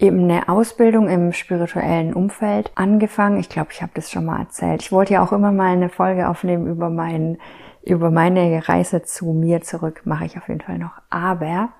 eben 0.00 0.24
eine 0.24 0.48
Ausbildung 0.48 1.08
im 1.08 1.32
spirituellen 1.32 2.14
Umfeld 2.14 2.72
angefangen. 2.74 3.38
Ich 3.38 3.48
glaube, 3.48 3.68
ich 3.72 3.82
habe 3.82 3.92
das 3.94 4.10
schon 4.10 4.24
mal 4.24 4.40
erzählt. 4.40 4.82
Ich 4.82 4.92
wollte 4.92 5.14
ja 5.14 5.22
auch 5.22 5.32
immer 5.32 5.52
mal 5.52 5.72
eine 5.72 5.90
Folge 5.90 6.28
aufnehmen 6.28 6.66
über 6.66 6.90
meinen 6.90 7.38
über 7.82 8.10
meine 8.10 8.68
Reise 8.68 9.02
zu 9.02 9.32
mir 9.32 9.62
zurück. 9.62 10.02
Mache 10.04 10.26
ich 10.26 10.36
auf 10.36 10.48
jeden 10.48 10.60
Fall 10.60 10.78
noch. 10.78 10.92
Aber 11.08 11.70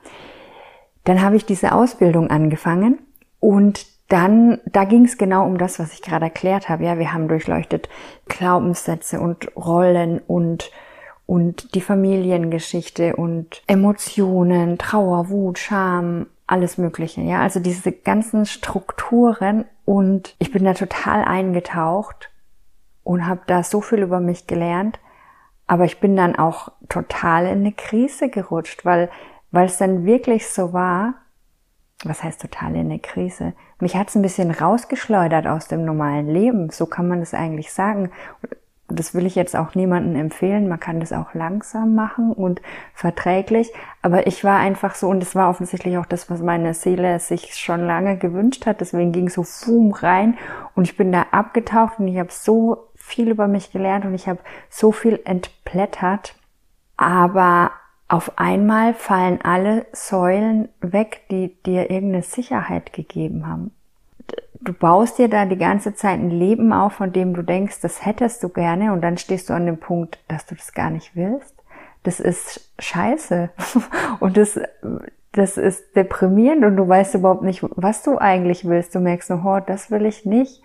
dann 1.04 1.22
habe 1.22 1.36
ich 1.36 1.44
diese 1.44 1.72
Ausbildung 1.72 2.30
angefangen 2.30 2.98
und 3.38 3.86
dann, 4.08 4.58
da 4.66 4.84
ging 4.84 5.04
es 5.04 5.18
genau 5.18 5.46
um 5.46 5.56
das, 5.56 5.78
was 5.78 5.92
ich 5.92 6.02
gerade 6.02 6.24
erklärt 6.24 6.68
habe. 6.68 6.84
Ja, 6.84 6.98
wir 6.98 7.12
haben 7.12 7.28
durchleuchtet 7.28 7.88
Glaubenssätze 8.28 9.20
und 9.20 9.54
Rollen 9.56 10.20
und 10.26 10.70
und 11.26 11.76
die 11.76 11.80
Familiengeschichte 11.80 13.14
und 13.14 13.62
Emotionen, 13.68 14.78
Trauer, 14.78 15.30
Wut, 15.30 15.60
Scham, 15.60 16.26
alles 16.50 16.78
Mögliche, 16.78 17.20
ja, 17.20 17.40
also 17.40 17.60
diese 17.60 17.92
ganzen 17.92 18.44
Strukturen 18.44 19.64
und 19.84 20.34
ich 20.38 20.50
bin 20.50 20.64
da 20.64 20.74
total 20.74 21.24
eingetaucht 21.24 22.30
und 23.04 23.26
habe 23.26 23.42
da 23.46 23.62
so 23.62 23.80
viel 23.80 24.00
über 24.00 24.20
mich 24.20 24.46
gelernt, 24.46 24.98
aber 25.66 25.84
ich 25.84 26.00
bin 26.00 26.16
dann 26.16 26.36
auch 26.36 26.72
total 26.88 27.46
in 27.46 27.60
eine 27.60 27.72
Krise 27.72 28.28
gerutscht, 28.28 28.84
weil 28.84 29.10
weil 29.52 29.66
es 29.66 29.78
dann 29.78 30.04
wirklich 30.04 30.48
so 30.48 30.72
war, 30.72 31.14
was 32.04 32.22
heißt 32.22 32.40
total 32.40 32.74
in 32.76 32.86
eine 32.86 32.98
Krise? 32.98 33.52
Mich 33.80 33.96
hat 33.96 34.08
es 34.08 34.14
ein 34.14 34.22
bisschen 34.22 34.50
rausgeschleudert 34.50 35.46
aus 35.46 35.68
dem 35.68 35.84
normalen 35.84 36.28
Leben, 36.28 36.70
so 36.70 36.86
kann 36.86 37.08
man 37.08 37.20
es 37.20 37.34
eigentlich 37.34 37.72
sagen 37.72 38.10
das 38.90 39.14
will 39.14 39.26
ich 39.26 39.34
jetzt 39.34 39.56
auch 39.56 39.74
niemandem 39.74 40.16
empfehlen. 40.16 40.68
Man 40.68 40.80
kann 40.80 41.00
das 41.00 41.12
auch 41.12 41.34
langsam 41.34 41.94
machen 41.94 42.32
und 42.32 42.60
verträglich. 42.94 43.72
Aber 44.02 44.26
ich 44.26 44.44
war 44.44 44.58
einfach 44.58 44.94
so, 44.94 45.08
und 45.08 45.20
das 45.20 45.34
war 45.34 45.48
offensichtlich 45.48 45.98
auch 45.98 46.06
das, 46.06 46.30
was 46.30 46.40
meine 46.40 46.74
Seele 46.74 47.18
sich 47.18 47.54
schon 47.54 47.86
lange 47.86 48.16
gewünscht 48.16 48.66
hat. 48.66 48.80
Deswegen 48.80 49.12
ging 49.12 49.28
so 49.28 49.42
Fum 49.42 49.92
rein 49.92 50.36
und 50.74 50.84
ich 50.84 50.96
bin 50.96 51.12
da 51.12 51.26
abgetaucht 51.30 51.98
und 51.98 52.08
ich 52.08 52.18
habe 52.18 52.32
so 52.32 52.88
viel 52.96 53.28
über 53.28 53.48
mich 53.48 53.72
gelernt 53.72 54.04
und 54.04 54.14
ich 54.14 54.28
habe 54.28 54.40
so 54.68 54.92
viel 54.92 55.20
entblättert. 55.24 56.34
Aber 56.96 57.72
auf 58.08 58.38
einmal 58.38 58.94
fallen 58.94 59.40
alle 59.42 59.86
Säulen 59.92 60.68
weg, 60.80 61.22
die 61.30 61.62
dir 61.62 61.90
irgendeine 61.90 62.22
Sicherheit 62.22 62.92
gegeben 62.92 63.46
haben 63.46 63.72
du 64.60 64.72
baust 64.72 65.18
dir 65.18 65.28
da 65.28 65.46
die 65.46 65.56
ganze 65.56 65.94
Zeit 65.94 66.18
ein 66.18 66.30
Leben 66.30 66.72
auf, 66.72 66.94
von 66.94 67.12
dem 67.12 67.34
du 67.34 67.42
denkst, 67.42 67.80
das 67.80 68.04
hättest 68.04 68.42
du 68.42 68.48
gerne 68.48 68.92
und 68.92 69.00
dann 69.00 69.16
stehst 69.16 69.48
du 69.48 69.54
an 69.54 69.66
dem 69.66 69.78
Punkt, 69.78 70.18
dass 70.28 70.46
du 70.46 70.54
das 70.54 70.72
gar 70.72 70.90
nicht 70.90 71.16
willst. 71.16 71.54
Das 72.02 72.20
ist 72.20 72.70
scheiße 72.78 73.50
und 74.20 74.36
das, 74.36 74.60
das 75.32 75.56
ist 75.56 75.96
deprimierend 75.96 76.64
und 76.64 76.76
du 76.76 76.86
weißt 76.86 77.14
überhaupt 77.14 77.42
nicht, 77.42 77.62
was 77.62 78.02
du 78.02 78.18
eigentlich 78.18 78.66
willst. 78.66 78.94
Du 78.94 79.00
merkst 79.00 79.30
nur, 79.30 79.44
oh, 79.44 79.60
das 79.64 79.90
will 79.90 80.04
ich 80.04 80.24
nicht. 80.24 80.62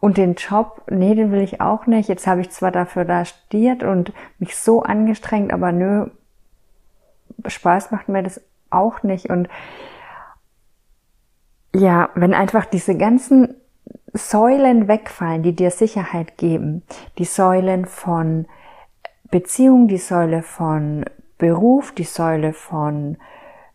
Und 0.00 0.18
den 0.18 0.34
Job, 0.34 0.82
nee, 0.90 1.14
den 1.14 1.32
will 1.32 1.40
ich 1.40 1.62
auch 1.62 1.86
nicht. 1.86 2.10
Jetzt 2.10 2.26
habe 2.26 2.42
ich 2.42 2.50
zwar 2.50 2.70
dafür 2.70 3.06
da 3.06 3.24
studiert 3.24 3.82
und 3.82 4.12
mich 4.38 4.56
so 4.56 4.82
angestrengt, 4.82 5.50
aber 5.50 5.72
nö, 5.72 6.08
Spaß 7.46 7.90
macht 7.90 8.08
mir 8.08 8.22
das 8.22 8.42
auch 8.68 9.02
nicht. 9.02 9.30
Und 9.30 9.48
ja, 11.74 12.10
wenn 12.14 12.34
einfach 12.34 12.64
diese 12.64 12.96
ganzen 12.96 13.54
Säulen 14.12 14.86
wegfallen, 14.86 15.42
die 15.42 15.56
dir 15.56 15.70
Sicherheit 15.70 16.38
geben, 16.38 16.82
die 17.18 17.24
Säulen 17.24 17.84
von 17.84 18.46
Beziehung, 19.30 19.88
die 19.88 19.98
Säule 19.98 20.42
von 20.42 21.04
Beruf, 21.36 21.90
die 21.92 22.04
Säule 22.04 22.52
von, 22.52 23.16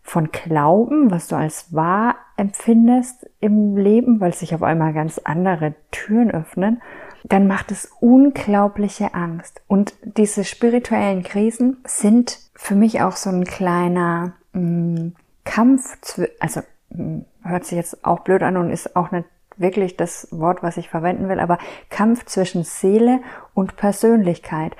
von 0.02 0.30
Glauben, 0.32 1.10
was 1.10 1.28
du 1.28 1.36
als 1.36 1.74
wahr 1.74 2.16
empfindest 2.38 3.28
im 3.40 3.76
Leben, 3.76 4.18
weil 4.18 4.32
sich 4.32 4.54
auf 4.54 4.62
einmal 4.62 4.94
ganz 4.94 5.18
andere 5.18 5.74
Türen 5.90 6.30
öffnen, 6.30 6.80
dann 7.24 7.46
macht 7.46 7.70
es 7.70 7.92
unglaubliche 8.00 9.12
Angst. 9.12 9.60
Und 9.68 9.92
diese 10.02 10.44
spirituellen 10.44 11.22
Krisen 11.22 11.76
sind 11.84 12.38
für 12.54 12.74
mich 12.74 13.02
auch 13.02 13.16
so 13.16 13.28
ein 13.28 13.44
kleiner 13.44 14.32
mh, 14.54 14.60
mm, 14.60 15.14
Kampf, 15.44 15.98
also 16.38 16.62
hm, 16.94 17.26
hört 17.50 17.64
sich 17.64 17.76
jetzt 17.76 18.04
auch 18.04 18.20
blöd 18.20 18.42
an 18.42 18.56
und 18.56 18.70
ist 18.70 18.96
auch 18.96 19.10
nicht 19.10 19.26
wirklich 19.56 19.96
das 19.96 20.28
Wort, 20.30 20.62
was 20.62 20.76
ich 20.76 20.88
verwenden 20.88 21.28
will, 21.28 21.38
aber 21.38 21.58
Kampf 21.90 22.24
zwischen 22.24 22.64
Seele 22.64 23.20
und 23.54 23.76
Persönlichkeit. 23.76 24.74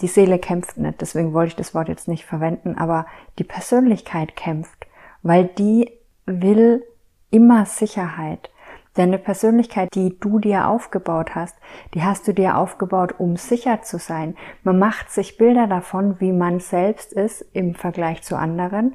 Die 0.00 0.06
Seele 0.06 0.38
kämpft 0.38 0.78
nicht, 0.78 1.00
deswegen 1.00 1.34
wollte 1.34 1.48
ich 1.48 1.56
das 1.56 1.74
Wort 1.74 1.88
jetzt 1.88 2.08
nicht 2.08 2.24
verwenden, 2.24 2.76
aber 2.78 3.06
die 3.38 3.44
Persönlichkeit 3.44 4.34
kämpft, 4.34 4.86
weil 5.22 5.44
die 5.44 5.90
will 6.26 6.82
immer 7.30 7.66
Sicherheit. 7.66 8.50
Deine 8.94 9.18
Persönlichkeit, 9.18 9.88
die 9.94 10.18
du 10.20 10.38
dir 10.38 10.68
aufgebaut 10.68 11.34
hast, 11.34 11.56
die 11.94 12.04
hast 12.04 12.28
du 12.28 12.32
dir 12.32 12.56
aufgebaut, 12.56 13.16
um 13.18 13.36
sicher 13.36 13.82
zu 13.82 13.98
sein. 13.98 14.36
Man 14.62 14.78
macht 14.78 15.10
sich 15.10 15.36
Bilder 15.36 15.66
davon, 15.66 16.20
wie 16.20 16.32
man 16.32 16.60
selbst 16.60 17.12
ist 17.12 17.44
im 17.52 17.74
Vergleich 17.74 18.22
zu 18.22 18.36
anderen 18.36 18.94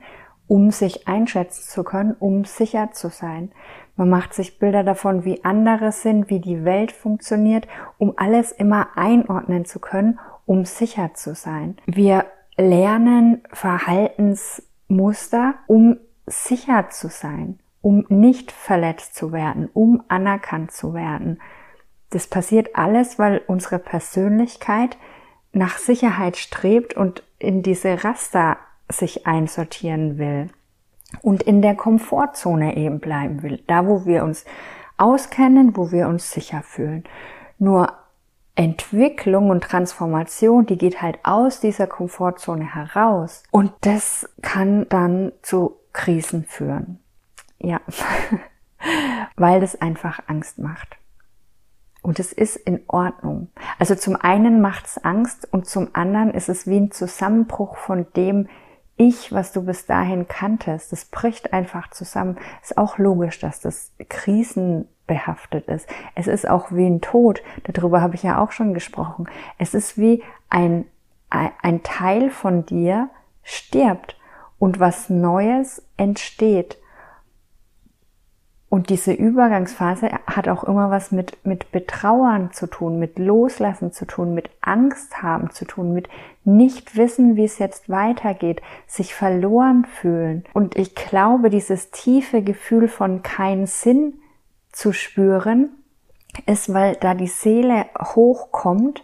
um 0.49 0.71
sich 0.71 1.07
einschätzen 1.07 1.69
zu 1.69 1.85
können, 1.85 2.15
um 2.19 2.43
sicher 2.43 2.91
zu 2.91 3.09
sein. 3.09 3.51
Man 3.95 4.09
macht 4.09 4.33
sich 4.33 4.57
Bilder 4.57 4.83
davon, 4.83 5.23
wie 5.23 5.45
andere 5.45 5.91
sind, 5.91 6.31
wie 6.31 6.39
die 6.39 6.65
Welt 6.65 6.91
funktioniert, 6.91 7.67
um 7.99 8.15
alles 8.17 8.51
immer 8.51 8.87
einordnen 8.95 9.65
zu 9.65 9.77
können, 9.79 10.17
um 10.47 10.65
sicher 10.65 11.13
zu 11.13 11.35
sein. 11.35 11.77
Wir 11.85 12.25
lernen 12.57 13.43
Verhaltensmuster, 13.53 15.53
um 15.67 15.97
sicher 16.25 16.89
zu 16.89 17.09
sein, 17.09 17.59
um 17.81 18.07
nicht 18.09 18.51
verletzt 18.51 19.13
zu 19.15 19.31
werden, 19.31 19.69
um 19.71 20.01
anerkannt 20.07 20.71
zu 20.71 20.95
werden. 20.95 21.39
Das 22.09 22.25
passiert 22.25 22.75
alles, 22.75 23.19
weil 23.19 23.43
unsere 23.45 23.77
Persönlichkeit 23.77 24.97
nach 25.51 25.77
Sicherheit 25.77 26.37
strebt 26.37 26.95
und 26.95 27.21
in 27.37 27.61
diese 27.61 28.03
Raster 28.03 28.57
sich 28.89 29.27
einsortieren 29.27 30.17
will 30.17 30.49
und 31.21 31.43
in 31.43 31.61
der 31.61 31.75
Komfortzone 31.75 32.75
eben 32.77 32.99
bleiben 32.99 33.43
will, 33.43 33.63
da 33.67 33.85
wo 33.85 34.05
wir 34.05 34.23
uns 34.23 34.45
auskennen, 34.97 35.75
wo 35.77 35.91
wir 35.91 36.07
uns 36.07 36.31
sicher 36.31 36.61
fühlen. 36.61 37.03
Nur 37.57 37.93
Entwicklung 38.55 39.49
und 39.49 39.63
Transformation, 39.63 40.65
die 40.65 40.77
geht 40.77 41.01
halt 41.01 41.19
aus 41.23 41.61
dieser 41.61 41.87
Komfortzone 41.87 42.73
heraus 42.73 43.43
und 43.51 43.71
das 43.81 44.29
kann 44.41 44.87
dann 44.89 45.31
zu 45.41 45.77
Krisen 45.93 46.43
führen. 46.43 46.99
Ja, 47.59 47.79
weil 49.37 49.61
das 49.61 49.79
einfach 49.81 50.19
Angst 50.27 50.59
macht. 50.59 50.97
Und 52.01 52.19
es 52.19 52.31
ist 52.31 52.55
in 52.55 52.81
Ordnung. 52.87 53.49
Also 53.77 53.95
zum 53.95 54.15
einen 54.15 54.61
macht 54.61 54.85
es 54.87 54.97
Angst 55.03 55.47
und 55.51 55.65
zum 55.65 55.89
anderen 55.93 56.33
ist 56.33 56.47
es 56.47 56.65
wie 56.65 56.77
ein 56.77 56.91
Zusammenbruch 56.91 57.77
von 57.77 58.07
dem, 58.15 58.47
ich, 58.99 59.31
was 59.31 59.53
du 59.53 59.63
bis 59.63 59.85
dahin 59.85 60.27
kanntest, 60.27 60.91
das 60.91 61.05
bricht 61.05 61.53
einfach 61.53 61.89
zusammen. 61.89 62.37
Ist 62.61 62.77
auch 62.77 62.97
logisch, 62.97 63.39
dass 63.39 63.61
das 63.61 63.93
krisenbehaftet 64.09 65.69
ist. 65.69 65.87
Es 66.15 66.27
ist 66.27 66.47
auch 66.47 66.71
wie 66.71 66.85
ein 66.85 66.99
Tod. 66.99 67.41
Darüber 67.63 68.01
habe 68.01 68.15
ich 68.15 68.23
ja 68.23 68.39
auch 68.39 68.51
schon 68.51 68.73
gesprochen. 68.73 69.29
Es 69.57 69.73
ist 69.73 69.97
wie 69.97 70.21
ein, 70.49 70.85
ein 71.29 71.81
Teil 71.81 72.29
von 72.29 72.65
dir 72.65 73.09
stirbt 73.41 74.17
und 74.59 74.81
was 74.81 75.09
Neues 75.09 75.81
entsteht. 75.95 76.77
Und 78.69 78.91
diese 78.91 79.13
Übergangsphase 79.13 80.11
hat 80.27 80.47
auch 80.47 80.63
immer 80.63 80.91
was 80.91 81.11
mit, 81.11 81.43
mit 81.43 81.71
Betrauern 81.71 82.51
zu 82.53 82.67
tun, 82.67 82.99
mit 82.99 83.17
Loslassen 83.17 83.91
zu 83.91 84.05
tun, 84.05 84.35
mit 84.35 84.51
Angst 84.61 85.23
haben 85.23 85.49
zu 85.49 85.65
tun, 85.65 85.91
mit 85.91 86.07
nicht 86.43 86.95
wissen, 86.95 87.35
wie 87.35 87.45
es 87.45 87.57
jetzt 87.57 87.89
weitergeht, 87.89 88.61
sich 88.85 89.15
verloren 89.15 89.85
fühlen. 89.85 90.43
Und 90.53 90.75
ich 90.77 90.93
glaube, 90.93 91.49
dieses 91.49 91.89
tiefe 91.89 92.43
Gefühl 92.43 92.87
von 92.87 93.23
keinen 93.23 93.65
Sinn 93.65 94.19
zu 94.71 94.93
spüren, 94.93 95.71
ist, 96.45 96.71
weil 96.71 96.95
da 96.95 97.15
die 97.15 97.27
Seele 97.27 97.87
hochkommt 97.99 99.03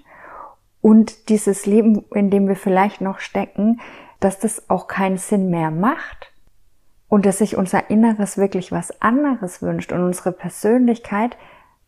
und 0.81 1.29
dieses 1.29 1.65
Leben, 1.65 2.05
in 2.13 2.29
dem 2.29 2.47
wir 2.47 2.55
vielleicht 2.55 3.01
noch 3.01 3.17
stecken, 3.17 3.81
dass 4.19 4.37
das 4.37 4.69
auch 4.69 4.87
keinen 4.87 5.17
Sinn 5.17 5.49
mehr 5.49 5.71
macht 5.71 6.31
und 7.07 7.25
dass 7.25 7.39
sich 7.39 7.55
unser 7.57 7.89
Inneres 7.89 8.37
wirklich 8.37 8.71
was 8.71 9.01
anderes 9.01 9.61
wünscht 9.61 9.91
und 9.91 10.03
unsere 10.03 10.31
Persönlichkeit 10.31 11.37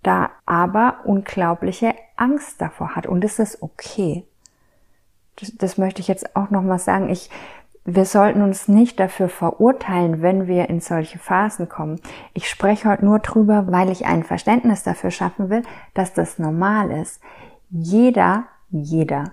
da 0.04 0.30
aber 0.46 1.02
unglaubliche 1.06 1.94
Angst 2.16 2.62
davor 2.62 2.96
hat 2.96 3.08
und 3.08 3.24
es 3.24 3.40
ist 3.40 3.62
okay. 3.62 4.26
Das, 5.38 5.54
das 5.56 5.78
möchte 5.78 6.02
ich 6.02 6.08
jetzt 6.08 6.36
auch 6.36 6.50
nochmal 6.50 6.80
sagen. 6.80 7.10
Ich, 7.10 7.30
wir 7.84 8.06
sollten 8.06 8.42
uns 8.42 8.68
nicht 8.68 9.00
dafür 9.00 9.30
verurteilen, 9.30 10.22
wenn 10.22 10.48
wir 10.48 10.70
in 10.70 10.82
solche 10.82 11.20
Phasen 11.20 11.70
kommen. 11.70 12.00
Ich 12.34 12.50
spreche 12.50 12.90
heute 12.90 13.06
nur 13.06 13.20
drüber, 13.20 13.66
weil 13.68 13.90
ich 13.90 14.06
ein 14.06 14.24
Verständnis 14.24 14.84
dafür 14.84 15.12
schaffen 15.12 15.50
will, 15.50 15.64
dass 15.94 16.14
das 16.14 16.40
normal 16.40 16.92
ist. 16.92 17.22
Jeder, 17.70 18.46
jeder, 18.70 19.32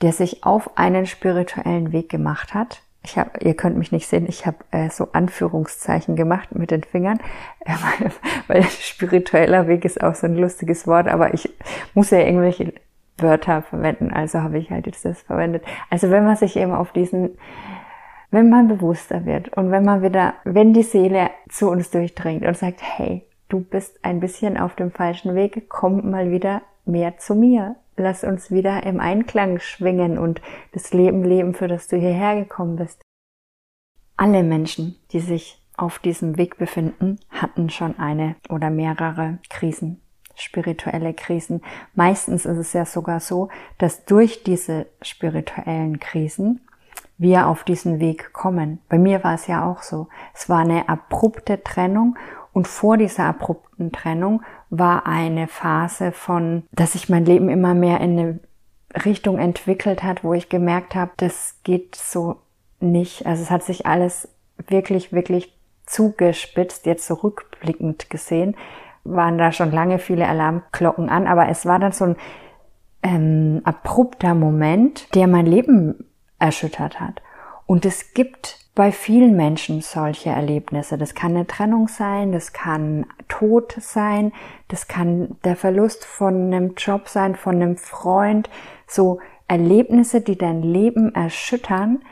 der 0.00 0.12
sich 0.12 0.44
auf 0.44 0.76
einen 0.78 1.06
spirituellen 1.06 1.92
Weg 1.92 2.08
gemacht 2.08 2.54
hat, 2.54 2.82
ich 3.08 3.16
habe, 3.16 3.30
ihr 3.40 3.54
könnt 3.54 3.78
mich 3.78 3.90
nicht 3.90 4.06
sehen, 4.06 4.26
ich 4.28 4.46
habe 4.46 4.58
äh, 4.70 4.90
so 4.90 5.08
Anführungszeichen 5.12 6.14
gemacht 6.14 6.54
mit 6.54 6.70
den 6.70 6.84
Fingern, 6.84 7.20
äh, 7.60 7.72
weil, 8.00 8.12
weil 8.48 8.62
spiritueller 8.64 9.66
Weg 9.66 9.84
ist 9.84 10.02
auch 10.02 10.14
so 10.14 10.26
ein 10.26 10.36
lustiges 10.36 10.86
Wort, 10.86 11.08
aber 11.08 11.32
ich 11.32 11.48
muss 11.94 12.10
ja 12.10 12.18
irgendwelche 12.18 12.74
Wörter 13.16 13.62
verwenden, 13.62 14.12
also 14.12 14.42
habe 14.42 14.58
ich 14.58 14.70
halt 14.70 14.86
jetzt 14.86 15.04
das 15.04 15.22
verwendet. 15.22 15.64
Also 15.90 16.10
wenn 16.10 16.24
man 16.24 16.36
sich 16.36 16.56
eben 16.56 16.72
auf 16.72 16.92
diesen, 16.92 17.38
wenn 18.30 18.50
man 18.50 18.68
bewusster 18.68 19.24
wird 19.24 19.56
und 19.56 19.70
wenn 19.70 19.84
man 19.84 20.02
wieder, 20.02 20.34
wenn 20.44 20.74
die 20.74 20.82
Seele 20.82 21.30
zu 21.48 21.70
uns 21.70 21.90
durchdringt 21.90 22.44
und 22.44 22.56
sagt, 22.56 22.80
hey, 22.82 23.24
du 23.48 23.60
bist 23.60 24.04
ein 24.04 24.20
bisschen 24.20 24.58
auf 24.58 24.76
dem 24.76 24.90
falschen 24.90 25.34
Weg, 25.34 25.68
komm 25.68 26.10
mal 26.10 26.30
wieder 26.30 26.62
mehr 26.84 27.16
zu 27.16 27.34
mir 27.34 27.76
lass 27.98 28.24
uns 28.24 28.50
wieder 28.50 28.84
im 28.84 29.00
Einklang 29.00 29.60
schwingen 29.60 30.18
und 30.18 30.40
das 30.72 30.92
Leben 30.92 31.24
leben, 31.24 31.54
für 31.54 31.68
das 31.68 31.88
du 31.88 31.96
hierher 31.96 32.36
gekommen 32.36 32.76
bist. 32.76 33.02
Alle 34.16 34.42
Menschen, 34.42 34.96
die 35.12 35.20
sich 35.20 35.62
auf 35.76 35.98
diesem 35.98 36.36
Weg 36.36 36.58
befinden, 36.58 37.20
hatten 37.30 37.70
schon 37.70 37.98
eine 37.98 38.36
oder 38.48 38.70
mehrere 38.70 39.38
Krisen, 39.48 40.00
spirituelle 40.34 41.14
Krisen. 41.14 41.62
Meistens 41.94 42.46
ist 42.46 42.58
es 42.58 42.72
ja 42.72 42.84
sogar 42.84 43.20
so, 43.20 43.48
dass 43.78 44.04
durch 44.04 44.42
diese 44.42 44.86
spirituellen 45.02 46.00
Krisen 46.00 46.60
wir 47.16 47.48
auf 47.48 47.64
diesen 47.64 48.00
Weg 48.00 48.32
kommen. 48.32 48.80
Bei 48.88 48.98
mir 48.98 49.24
war 49.24 49.34
es 49.34 49.46
ja 49.48 49.68
auch 49.68 49.82
so. 49.82 50.08
Es 50.34 50.48
war 50.48 50.60
eine 50.60 50.88
abrupte 50.88 51.62
Trennung 51.62 52.16
und 52.58 52.66
vor 52.66 52.96
dieser 52.96 53.26
abrupten 53.26 53.92
Trennung 53.92 54.42
war 54.68 55.06
eine 55.06 55.46
Phase 55.46 56.10
von, 56.10 56.64
dass 56.72 56.94
sich 56.94 57.08
mein 57.08 57.24
Leben 57.24 57.48
immer 57.50 57.72
mehr 57.72 58.00
in 58.00 58.18
eine 58.18 58.40
Richtung 59.04 59.38
entwickelt 59.38 60.02
hat, 60.02 60.24
wo 60.24 60.34
ich 60.34 60.48
gemerkt 60.48 60.96
habe, 60.96 61.12
das 61.18 61.60
geht 61.62 61.94
so 61.94 62.40
nicht. 62.80 63.26
Also 63.26 63.44
es 63.44 63.52
hat 63.52 63.62
sich 63.62 63.86
alles 63.86 64.26
wirklich, 64.66 65.12
wirklich 65.12 65.56
zugespitzt, 65.86 66.84
jetzt 66.86 67.06
zurückblickend 67.06 68.02
so 68.02 68.08
gesehen, 68.10 68.56
waren 69.04 69.38
da 69.38 69.52
schon 69.52 69.70
lange 69.70 70.00
viele 70.00 70.26
Alarmglocken 70.26 71.10
an, 71.10 71.28
aber 71.28 71.48
es 71.48 71.64
war 71.64 71.78
dann 71.78 71.92
so 71.92 72.06
ein 72.06 72.16
ähm, 73.04 73.60
abrupter 73.62 74.34
Moment, 74.34 75.14
der 75.14 75.28
mein 75.28 75.46
Leben 75.46 76.06
erschüttert 76.40 76.98
hat. 76.98 77.22
Und 77.66 77.84
es 77.84 78.14
gibt 78.14 78.67
bei 78.78 78.92
vielen 78.92 79.34
Menschen 79.34 79.80
solche 79.80 80.30
Erlebnisse. 80.30 80.98
Das 80.98 81.16
kann 81.16 81.32
eine 81.34 81.48
Trennung 81.48 81.88
sein, 81.88 82.30
das 82.30 82.52
kann 82.52 83.06
Tod 83.26 83.74
sein, 83.80 84.32
das 84.68 84.86
kann 84.86 85.36
der 85.42 85.56
Verlust 85.56 86.04
von 86.04 86.54
einem 86.54 86.74
Job 86.76 87.08
sein, 87.08 87.34
von 87.34 87.56
einem 87.56 87.76
Freund. 87.76 88.48
So 88.86 89.18
Erlebnisse, 89.48 90.20
die 90.20 90.38
dein 90.38 90.62
Leben 90.62 91.12
erschüttern 91.12 92.04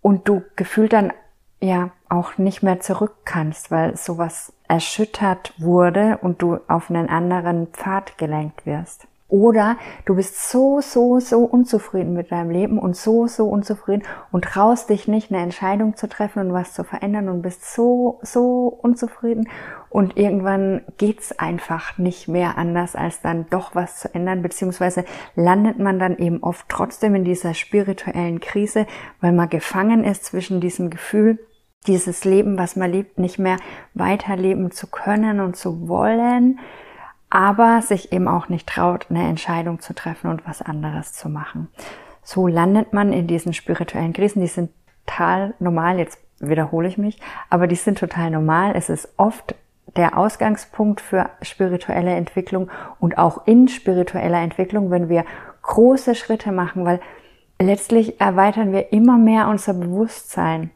und 0.00 0.28
du 0.28 0.44
gefühlt 0.54 0.92
dann 0.92 1.12
ja 1.60 1.90
auch 2.08 2.38
nicht 2.38 2.62
mehr 2.62 2.78
zurück 2.78 3.16
kannst, 3.24 3.72
weil 3.72 3.96
sowas 3.96 4.52
erschüttert 4.68 5.54
wurde 5.58 6.18
und 6.22 6.40
du 6.40 6.60
auf 6.68 6.88
einen 6.88 7.08
anderen 7.08 7.66
Pfad 7.66 8.16
gelenkt 8.16 8.64
wirst. 8.64 9.08
Oder 9.30 9.76
du 10.04 10.16
bist 10.16 10.50
so, 10.50 10.80
so, 10.80 11.20
so 11.20 11.40
unzufrieden 11.40 12.14
mit 12.14 12.32
deinem 12.32 12.50
Leben 12.50 12.78
und 12.78 12.96
so, 12.96 13.28
so 13.28 13.46
unzufrieden 13.46 14.02
und 14.32 14.44
traust 14.44 14.90
dich 14.90 15.06
nicht, 15.06 15.30
eine 15.30 15.42
Entscheidung 15.42 15.96
zu 15.96 16.08
treffen 16.08 16.48
und 16.48 16.52
was 16.52 16.74
zu 16.74 16.82
verändern 16.82 17.28
und 17.28 17.42
bist 17.42 17.72
so, 17.72 18.18
so 18.22 18.66
unzufrieden 18.82 19.48
und 19.88 20.16
irgendwann 20.16 20.82
geht's 20.98 21.38
einfach 21.38 21.96
nicht 21.98 22.28
mehr 22.28 22.58
anders, 22.58 22.96
als 22.96 23.20
dann 23.22 23.46
doch 23.50 23.74
was 23.74 24.00
zu 24.00 24.14
ändern, 24.14 24.42
beziehungsweise 24.42 25.04
landet 25.34 25.78
man 25.78 25.98
dann 25.98 26.18
eben 26.18 26.42
oft 26.42 26.68
trotzdem 26.68 27.14
in 27.14 27.24
dieser 27.24 27.54
spirituellen 27.54 28.40
Krise, 28.40 28.86
weil 29.20 29.32
man 29.32 29.48
gefangen 29.48 30.04
ist 30.04 30.24
zwischen 30.24 30.60
diesem 30.60 30.90
Gefühl, 30.90 31.38
dieses 31.86 32.24
Leben, 32.24 32.58
was 32.58 32.76
man 32.76 32.92
liebt, 32.92 33.18
nicht 33.18 33.38
mehr 33.38 33.56
weiterleben 33.94 34.70
zu 34.70 34.86
können 34.86 35.40
und 35.40 35.56
zu 35.56 35.88
wollen, 35.88 36.58
aber 37.30 37.82
sich 37.82 38.12
eben 38.12 38.28
auch 38.28 38.48
nicht 38.48 38.68
traut, 38.68 39.06
eine 39.08 39.26
Entscheidung 39.28 39.80
zu 39.80 39.94
treffen 39.94 40.30
und 40.30 40.46
was 40.46 40.62
anderes 40.62 41.12
zu 41.12 41.28
machen. 41.28 41.68
So 42.22 42.46
landet 42.46 42.92
man 42.92 43.12
in 43.12 43.26
diesen 43.26 43.54
spirituellen 43.54 44.12
Krisen, 44.12 44.40
die 44.42 44.48
sind 44.48 44.70
total 45.06 45.54
normal, 45.58 45.98
jetzt 45.98 46.18
wiederhole 46.40 46.88
ich 46.88 46.98
mich, 46.98 47.18
aber 47.48 47.66
die 47.66 47.76
sind 47.76 47.98
total 47.98 48.30
normal. 48.30 48.72
Es 48.74 48.88
ist 48.88 49.08
oft 49.16 49.54
der 49.96 50.16
Ausgangspunkt 50.16 51.00
für 51.00 51.30
spirituelle 51.42 52.14
Entwicklung 52.14 52.70
und 52.98 53.18
auch 53.18 53.46
in 53.46 53.68
spiritueller 53.68 54.40
Entwicklung, 54.40 54.90
wenn 54.90 55.08
wir 55.08 55.24
große 55.62 56.14
Schritte 56.14 56.52
machen, 56.52 56.84
weil 56.84 57.00
letztlich 57.60 58.20
erweitern 58.20 58.72
wir 58.72 58.92
immer 58.92 59.18
mehr 59.18 59.48
unser 59.48 59.74
Bewusstsein 59.74 60.70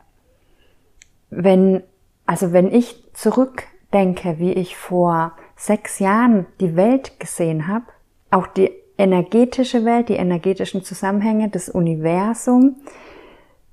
wenn, 1.37 1.83
also 2.27 2.53
wenn 2.53 2.73
ich 2.73 3.03
zurückdenke, 3.13 4.39
wie 4.39 4.53
ich 4.53 4.77
vor 4.77 5.33
sechs 5.57 5.99
Jahren 5.99 6.47
die 6.61 6.77
Welt 6.77 7.19
gesehen 7.21 7.69
habe, 7.69 7.87
auch 8.31 8.47
die 8.47 8.71
energetische 8.99 9.85
Welt, 9.85 10.09
die 10.09 10.17
energetischen 10.17 10.83
Zusammenhänge, 10.85 11.49
das 11.49 11.69
Universum, 11.69 12.77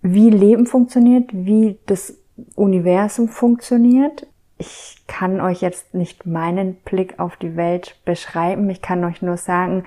wie 0.02 0.30
Leben 0.30 0.66
funktioniert, 0.66 1.30
wie 1.32 1.78
das 1.86 2.18
Universum 2.56 3.30
funktioniert. 3.30 4.28
Ich 4.58 5.04
kann 5.08 5.42
euch 5.42 5.62
jetzt 5.62 5.94
nicht 5.94 6.26
meinen 6.26 6.76
Blick 6.76 7.20
auf 7.20 7.36
die 7.36 7.56
Welt 7.56 7.98
beschreiben. 8.06 8.70
Ich 8.70 8.82
kann 8.82 9.04
euch 9.04 9.22
nur 9.22 9.38
sagen, 9.38 9.84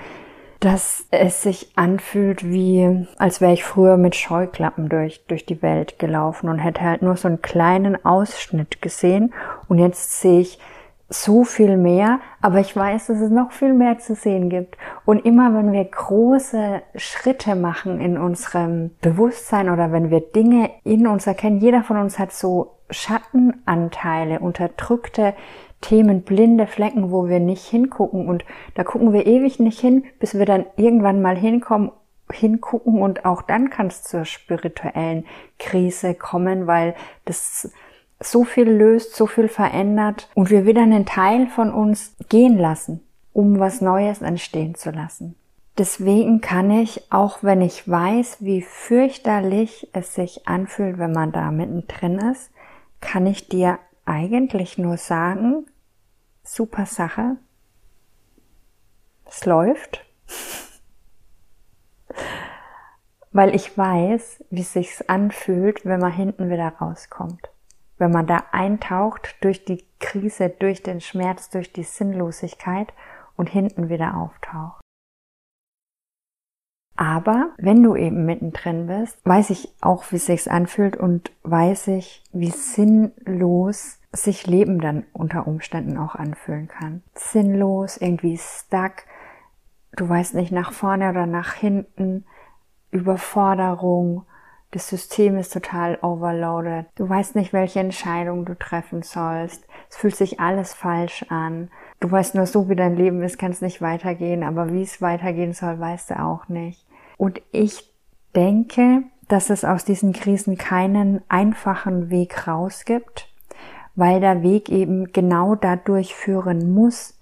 dass 0.61 1.07
es 1.11 1.43
sich 1.43 1.73
anfühlt 1.77 2.49
wie, 2.49 3.07
als 3.19 3.41
wäre 3.41 3.53
ich 3.53 3.65
früher 3.65 3.97
mit 3.97 4.15
Scheuklappen 4.15 4.89
durch, 4.89 5.27
durch 5.27 5.45
die 5.45 5.61
Welt 5.63 5.99
gelaufen 5.99 6.49
und 6.49 6.59
hätte 6.59 6.81
halt 6.81 7.03
nur 7.03 7.17
so 7.17 7.29
einen 7.29 7.43
kleinen 7.43 8.03
Ausschnitt 8.05 8.81
gesehen 8.81 9.35
und 9.69 9.79
jetzt 9.79 10.21
sehe 10.21 10.41
ich 10.41 10.59
so 11.09 11.45
viel 11.45 11.77
mehr, 11.77 12.21
aber 12.41 12.61
ich 12.61 12.75
weiß, 12.75 13.07
dass 13.07 13.21
es 13.21 13.31
noch 13.31 13.53
viel 13.53 13.75
mehr 13.75 13.99
zu 13.99 14.15
sehen 14.15 14.49
gibt. 14.49 14.77
Und 15.05 15.25
immer 15.25 15.55
wenn 15.55 15.73
wir 15.73 15.85
große 15.85 16.83
Schritte 16.97 17.55
machen 17.55 18.01
in 18.01 18.17
unserem 18.17 18.93
Bewusstsein 19.01 19.69
oder 19.69 19.93
wenn 19.93 20.11
wir 20.11 20.21
Dinge 20.21 20.71
in 20.83 21.07
uns 21.07 21.27
erkennen, 21.27 21.59
jeder 21.59 21.83
von 21.83 21.99
uns 21.99 22.19
hat 22.19 22.33
so 22.33 22.79
Schattenanteile, 22.91 24.41
unterdrückte 24.41 25.35
Themen, 25.81 26.23
blinde 26.23 26.67
Flecken, 26.67 27.11
wo 27.11 27.29
wir 27.29 27.41
nicht 27.41 27.67
hingucken 27.67 28.27
und 28.27 28.45
da 28.75 28.85
gucken 28.85 29.13
wir 29.13 29.27
ewig 29.27 29.61
nicht 29.61 29.81
hin, 29.81 30.05
bis 30.19 30.35
wir 30.35 30.47
dann 30.47 30.65
irgendwann 30.77 31.21
mal 31.21 31.37
hinkommen, 31.37 31.93
hingucken 32.33 33.03
und 33.03 33.27
auch 33.27 33.43
dann 33.43 33.69
kann 33.69 33.89
es 33.89 34.03
zur 34.03 34.25
spirituellen 34.25 35.27
Krise 35.59 36.15
kommen, 36.15 36.67
weil 36.67 36.95
das 37.27 37.71
so 38.21 38.45
viel 38.45 38.69
löst, 38.69 39.15
so 39.15 39.27
viel 39.27 39.49
verändert 39.49 40.29
und 40.35 40.51
wir 40.51 40.67
wieder 40.67 40.83
einen 40.83 41.07
Teil 41.07 41.47
von 41.49 41.73
uns 41.73 42.17
gehen 42.29 42.59
lassen, 42.59 43.01
um 43.33 43.59
was 43.59 43.81
Neues 43.81 44.23
entstehen 44.23 44.75
zu 44.75 44.91
lassen. 44.91 45.37
Deswegen 45.77 46.41
kann 46.41 46.71
ich, 46.71 47.13
auch 47.13 47.43
wenn 47.43 47.61
ich 47.61 47.89
weiß, 47.89 48.39
wie 48.41 48.63
fürchterlich 48.63 49.89
es 49.93 50.15
sich 50.15 50.47
anfühlt, 50.47 50.99
wenn 50.99 51.13
man 51.13 51.33
da 51.33 51.51
mittendrin 51.51 52.19
ist, 52.19 52.53
kann 53.01 53.27
ich 53.27 53.49
dir 53.49 53.81
eigentlich 54.05 54.79
nur 54.79 54.97
sagen, 54.99 55.67
super 56.45 56.87
Sache. 56.87 57.37
Es 59.25 59.45
läuft. 59.47 60.05
Weil 63.33 63.53
ich 63.53 63.77
weiß, 63.77 64.45
wie 64.51 64.61
es 64.61 64.73
sich 64.75 65.11
anfühlt, 65.11 65.85
wenn 65.85 65.99
man 65.99 66.13
hinten 66.13 66.51
wieder 66.51 66.69
rauskommt. 66.69 67.51
Wenn 67.97 68.11
man 68.11 68.27
da 68.27 68.45
eintaucht 68.53 69.37
durch 69.41 69.65
die 69.65 69.85
Krise, 70.01 70.51
durch 70.51 70.83
den 70.83 71.01
Schmerz, 71.01 71.51
durch 71.51 71.73
die 71.73 71.85
Sinnlosigkeit 71.85 72.93
und 73.37 73.49
hinten 73.49 73.89
wieder 73.89 74.17
auftaucht. 74.17 74.81
Aber 76.97 77.51
wenn 77.59 77.83
du 77.83 77.97
eben 77.97 78.25
mittendrin 78.25 78.87
bist, 78.87 79.19
weiß 79.25 79.51
ich 79.51 79.69
auch, 79.81 80.05
wie 80.13 80.17
es 80.17 80.27
sich 80.27 80.51
anfühlt 80.51 80.97
und 80.97 81.33
weiß 81.43 81.89
ich, 81.89 82.23
wie 82.33 82.51
sinnlos 82.51 83.99
sich 84.13 84.47
Leben 84.47 84.81
dann 84.81 85.05
unter 85.13 85.49
Umständen 85.49 85.99
auch 85.99 86.15
anfühlen 86.15 86.69
kann. 86.69 87.03
Sinnlos, 87.15 87.97
irgendwie 87.97 88.39
stuck, 88.39 89.05
du 89.97 90.09
weißt 90.09 90.35
nicht 90.35 90.53
nach 90.53 90.73
vorne 90.73 91.11
oder 91.11 91.27
nach 91.27 91.55
hinten, 91.55 92.27
Überforderung, 92.93 94.25
das 94.75 94.89
System 94.89 95.37
ist 95.37 95.53
total 95.53 95.99
overloaded, 96.03 96.87
du 96.97 97.09
weißt 97.09 97.37
nicht, 97.37 97.53
welche 97.53 97.79
Entscheidung 97.79 98.45
du 98.45 98.59
treffen 98.59 99.03
sollst, 99.03 99.65
es 99.89 99.97
fühlt 99.97 100.17
sich 100.17 100.41
alles 100.41 100.75
falsch 100.75 101.25
an, 101.29 101.71
du 102.01 102.11
weißt 102.11 102.35
nur 102.35 102.47
so, 102.47 102.69
wie 102.69 102.75
dein 102.75 102.97
Leben 102.97 103.23
ist, 103.23 103.39
kann 103.39 103.53
es 103.53 103.61
nicht 103.61 103.81
weitergehen, 103.81 104.43
aber 104.43 104.73
wie 104.73 104.83
es 104.83 105.01
weitergehen 105.01 105.53
soll, 105.53 105.79
weißt 105.79 106.11
du 106.11 106.19
auch 106.21 106.49
nicht. 106.49 106.85
Und 107.17 107.41
ich 107.53 107.89
denke, 108.35 109.05
dass 109.29 109.49
es 109.49 109.65
aus 109.65 109.85
diesen 109.85 110.13
Krisen 110.13 110.59
keinen 110.59 111.23
einfachen 111.29 112.11
Weg 112.11 112.49
raus 112.49 112.85
gibt, 112.85 113.33
weil 113.95 114.19
der 114.19 114.43
Weg 114.43 114.71
eben 114.71 115.13
genau 115.13 115.55
dadurch 115.55 116.17
führen 116.17 116.75
muss, 116.75 117.17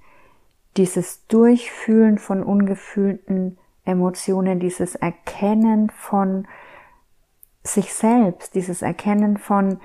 dieses 0.79 1.27
Durchfühlen 1.27 2.17
von 2.17 2.43
ungefühlten 2.43 3.59
Emotionen, 3.85 4.59
dieses 4.59 4.95
Erkennen 4.95 5.91
von 5.91 6.47
sich 7.65 7.95
selbst, 7.95 8.55
dieses 8.55 8.83
Erkennen 8.83 9.39
von 9.39 9.79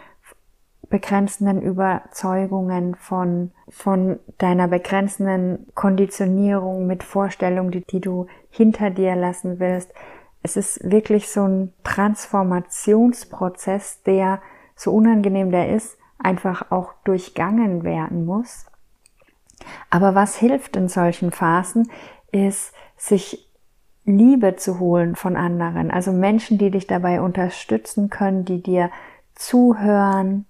begrenzenden 0.89 1.61
Überzeugungen, 1.61 2.95
von, 2.95 3.51
von 3.69 4.19
deiner 4.37 4.67
begrenzenden 4.67 5.67
Konditionierung 5.75 6.87
mit 6.87 7.03
Vorstellungen, 7.03 7.71
die, 7.71 7.85
die 7.85 7.99
du 7.99 8.25
hinter 8.49 8.89
dir 8.89 9.15
lassen 9.15 9.59
willst. 9.59 9.93
Es 10.43 10.55
ist 10.55 10.89
wirklich 10.89 11.27
so 11.29 11.43
ein 11.43 11.73
Transformationsprozess, 11.83 14.01
der, 14.03 14.41
so 14.75 14.93
unangenehm 14.93 15.51
der 15.51 15.75
ist, 15.75 15.97
einfach 16.19 16.71
auch 16.71 16.93
durchgangen 17.03 17.83
werden 17.83 18.25
muss. 18.25 18.65
Aber 19.89 20.15
was 20.15 20.37
hilft 20.37 20.77
in 20.77 20.87
solchen 20.87 21.31
Phasen, 21.31 21.91
ist, 22.31 22.73
sich 22.95 23.46
Liebe 24.07 24.55
zu 24.55 24.79
holen 24.79 25.17
von 25.17 25.35
anderen, 25.35 25.91
also 25.91 26.13
Menschen, 26.13 26.57
die 26.57 26.71
dich 26.71 26.87
dabei 26.87 27.21
unterstützen 27.21 28.09
können, 28.09 28.45
die 28.45 28.63
dir 28.63 28.89
zuhören, 29.35 30.45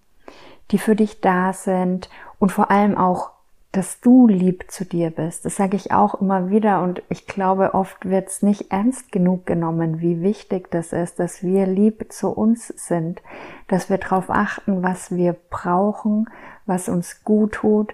die 0.70 0.78
für 0.78 0.96
dich 0.96 1.22
da 1.22 1.54
sind 1.54 2.10
und 2.38 2.52
vor 2.52 2.70
allem 2.70 2.96
auch, 2.96 3.32
dass 3.72 4.00
du 4.00 4.28
lieb 4.28 4.66
zu 4.70 4.86
dir 4.86 5.10
bist. 5.10 5.44
Das 5.44 5.56
sage 5.56 5.76
ich 5.76 5.92
auch 5.92 6.22
immer 6.22 6.52
wieder 6.52 6.84
und 6.84 7.02
ich 7.10 7.26
glaube, 7.26 7.74
oft 7.74 8.08
wird 8.08 8.28
es 8.28 8.44
nicht 8.44 8.72
ernst 8.72 9.12
genug 9.12 9.48
genommen, 9.48 10.02
wie 10.02 10.22
wichtig 10.22 10.70
das 10.70 10.94
ist, 10.94 11.20
dass 11.20 11.42
wir 11.42 11.66
lieb 11.66 12.14
zu 12.14 12.30
uns 12.30 12.68
sind, 12.68 13.24
dass 13.68 13.90
wir 13.90 13.98
darauf 13.98 14.30
achten, 14.30 14.84
was 14.84 15.12
wir 15.12 15.36
brauchen, 15.50 16.30
was 16.68 16.90
uns 16.90 17.24
gut 17.24 17.54
tut 17.54 17.94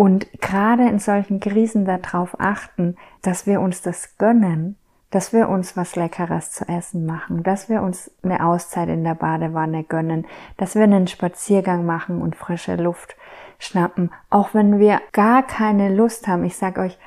und 0.00 0.32
gerade 0.40 0.88
in 0.88 0.98
solchen 0.98 1.40
Krisen 1.40 1.84
darauf 1.84 2.40
achten, 2.40 2.96
dass 3.20 3.46
wir 3.46 3.60
uns 3.60 3.82
das 3.82 4.16
gönnen, 4.16 4.78
dass 5.10 5.34
wir 5.34 5.50
uns 5.50 5.76
was 5.76 5.94
Leckeres 5.94 6.52
zu 6.52 6.66
essen 6.66 7.04
machen, 7.04 7.42
dass 7.42 7.68
wir 7.68 7.82
uns 7.82 8.10
eine 8.22 8.46
Auszeit 8.46 8.88
in 8.88 9.04
der 9.04 9.14
Badewanne 9.14 9.84
gönnen, 9.84 10.26
dass 10.56 10.74
wir 10.74 10.84
einen 10.84 11.06
Spaziergang 11.06 11.84
machen 11.84 12.22
und 12.22 12.34
frische 12.34 12.76
Luft 12.76 13.14
schnappen, 13.58 14.10
auch 14.30 14.54
wenn 14.54 14.78
wir 14.78 15.02
gar 15.12 15.42
keine 15.42 15.94
Lust 15.94 16.26
haben. 16.28 16.44
Ich 16.44 16.56
sag 16.56 16.78
euch, 16.78 16.98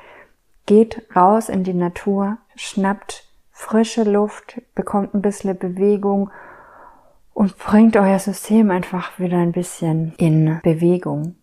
geht 0.64 1.04
raus 1.16 1.48
in 1.48 1.64
die 1.64 1.74
Natur, 1.74 2.38
schnappt 2.54 3.28
frische 3.50 4.04
Luft, 4.04 4.62
bekommt 4.76 5.14
ein 5.14 5.20
bisschen 5.20 5.58
Bewegung 5.58 6.30
und 7.32 7.58
bringt 7.58 7.96
euer 7.96 8.20
System 8.20 8.70
einfach 8.70 9.18
wieder 9.18 9.38
ein 9.38 9.50
bisschen 9.50 10.14
in 10.16 10.60
Bewegung. 10.62 11.34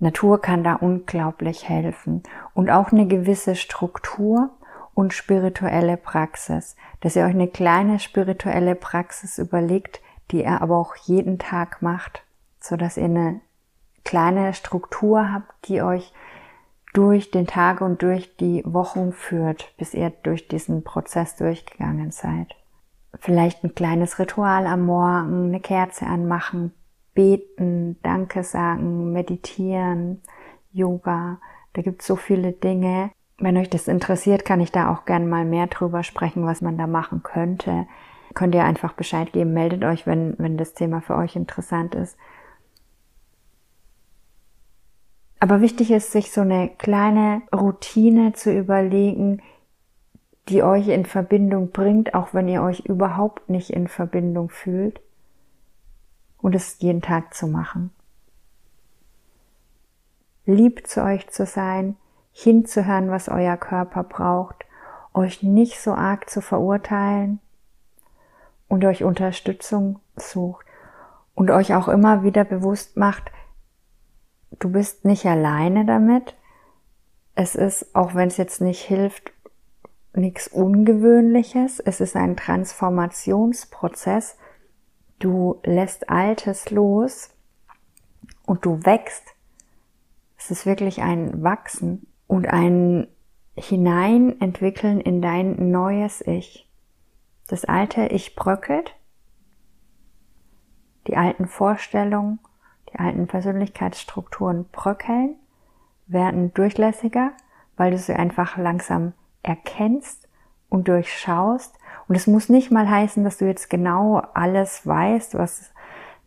Natur 0.00 0.40
kann 0.40 0.64
da 0.64 0.74
unglaublich 0.74 1.68
helfen. 1.68 2.22
Und 2.54 2.70
auch 2.70 2.90
eine 2.90 3.06
gewisse 3.06 3.54
Struktur 3.54 4.50
und 4.94 5.12
spirituelle 5.12 5.96
Praxis, 5.96 6.76
dass 7.00 7.16
ihr 7.16 7.24
euch 7.24 7.34
eine 7.34 7.48
kleine 7.48 7.98
spirituelle 7.98 8.74
Praxis 8.74 9.38
überlegt, 9.38 10.00
die 10.30 10.42
ihr 10.42 10.60
aber 10.60 10.76
auch 10.76 10.96
jeden 10.96 11.38
Tag 11.38 11.82
macht, 11.82 12.22
so 12.60 12.76
dass 12.76 12.96
ihr 12.96 13.04
eine 13.04 13.40
kleine 14.04 14.54
Struktur 14.54 15.32
habt, 15.32 15.68
die 15.68 15.82
euch 15.82 16.12
durch 16.92 17.30
den 17.30 17.46
Tag 17.46 17.80
und 17.80 18.02
durch 18.02 18.36
die 18.36 18.62
Wochen 18.64 19.12
führt, 19.12 19.72
bis 19.76 19.94
ihr 19.94 20.10
durch 20.10 20.48
diesen 20.48 20.82
Prozess 20.82 21.36
durchgegangen 21.36 22.10
seid. 22.10 22.56
Vielleicht 23.18 23.62
ein 23.62 23.74
kleines 23.74 24.18
Ritual 24.18 24.66
am 24.66 24.86
Morgen, 24.86 25.48
eine 25.48 25.60
Kerze 25.60 26.06
anmachen, 26.06 26.72
beten, 27.14 27.98
Danke 28.02 28.42
sagen, 28.44 29.12
meditieren, 29.12 30.22
Yoga. 30.72 31.40
Da 31.72 31.82
gibt 31.82 32.00
es 32.00 32.06
so 32.06 32.16
viele 32.16 32.52
Dinge, 32.52 33.10
wenn 33.40 33.56
euch 33.56 33.70
das 33.70 33.88
interessiert, 33.88 34.44
kann 34.44 34.60
ich 34.60 34.70
da 34.70 34.92
auch 34.92 35.06
gern 35.06 35.28
mal 35.28 35.44
mehr 35.44 35.66
drüber 35.66 36.02
sprechen, 36.02 36.44
was 36.44 36.60
man 36.60 36.76
da 36.76 36.86
machen 36.86 37.22
könnte. 37.22 37.86
Könnt 38.34 38.54
ihr 38.54 38.64
einfach 38.64 38.92
Bescheid 38.92 39.32
geben, 39.32 39.54
meldet 39.54 39.82
euch, 39.82 40.06
wenn, 40.06 40.34
wenn 40.38 40.58
das 40.58 40.74
Thema 40.74 41.00
für 41.00 41.16
euch 41.16 41.36
interessant 41.36 41.94
ist. 41.94 42.16
Aber 45.40 45.62
wichtig 45.62 45.90
ist, 45.90 46.12
sich 46.12 46.32
so 46.32 46.42
eine 46.42 46.68
kleine 46.68 47.42
Routine 47.52 48.34
zu 48.34 48.52
überlegen, 48.52 49.40
die 50.50 50.62
euch 50.62 50.88
in 50.88 51.06
Verbindung 51.06 51.70
bringt, 51.70 52.14
auch 52.14 52.34
wenn 52.34 52.46
ihr 52.46 52.62
euch 52.62 52.80
überhaupt 52.80 53.48
nicht 53.48 53.70
in 53.70 53.88
Verbindung 53.88 54.50
fühlt. 54.50 55.00
Und 56.40 56.54
es 56.54 56.80
jeden 56.80 57.02
Tag 57.02 57.34
zu 57.34 57.46
machen. 57.46 57.90
Lieb 60.46 60.86
zu 60.86 61.02
euch 61.02 61.28
zu 61.28 61.46
sein, 61.46 61.96
hinzuhören, 62.32 63.10
was 63.10 63.28
euer 63.28 63.56
Körper 63.56 64.02
braucht, 64.02 64.64
euch 65.12 65.42
nicht 65.42 65.80
so 65.80 65.92
arg 65.92 66.30
zu 66.30 66.40
verurteilen 66.40 67.40
und 68.68 68.84
euch 68.84 69.04
Unterstützung 69.04 70.00
sucht 70.16 70.66
und 71.34 71.50
euch 71.50 71.74
auch 71.74 71.88
immer 71.88 72.22
wieder 72.22 72.44
bewusst 72.44 72.96
macht, 72.96 73.30
du 74.58 74.70
bist 74.70 75.04
nicht 75.04 75.26
alleine 75.26 75.84
damit. 75.84 76.34
Es 77.34 77.54
ist, 77.54 77.94
auch 77.94 78.14
wenn 78.14 78.28
es 78.28 78.36
jetzt 78.36 78.60
nicht 78.60 78.82
hilft, 78.82 79.32
nichts 80.12 80.48
Ungewöhnliches. 80.48 81.80
Es 81.80 82.00
ist 82.00 82.16
ein 82.16 82.36
Transformationsprozess. 82.36 84.36
Du 85.20 85.60
lässt 85.64 86.08
Altes 86.08 86.70
los 86.70 87.30
und 88.46 88.64
du 88.64 88.84
wächst. 88.84 89.22
Es 90.38 90.50
ist 90.50 90.64
wirklich 90.64 91.02
ein 91.02 91.42
Wachsen 91.42 92.06
und 92.26 92.48
ein 92.48 93.06
Hineinentwickeln 93.54 94.98
in 94.98 95.20
dein 95.20 95.70
neues 95.70 96.22
Ich. 96.22 96.66
Das 97.48 97.66
alte 97.66 98.06
Ich 98.06 98.34
bröckelt, 98.34 98.96
die 101.06 101.18
alten 101.18 101.46
Vorstellungen, 101.46 102.38
die 102.90 102.98
alten 102.98 103.26
Persönlichkeitsstrukturen 103.26 104.70
bröckeln, 104.72 105.36
werden 106.06 106.54
durchlässiger, 106.54 107.32
weil 107.76 107.90
du 107.90 107.98
sie 107.98 108.14
einfach 108.14 108.56
langsam 108.56 109.12
erkennst 109.42 110.28
und 110.70 110.88
durchschaust. 110.88 111.74
Und 112.10 112.16
es 112.16 112.26
muss 112.26 112.48
nicht 112.48 112.72
mal 112.72 112.90
heißen, 112.90 113.22
dass 113.22 113.38
du 113.38 113.46
jetzt 113.46 113.70
genau 113.70 114.20
alles 114.34 114.84
weißt, 114.84 115.38
was 115.38 115.72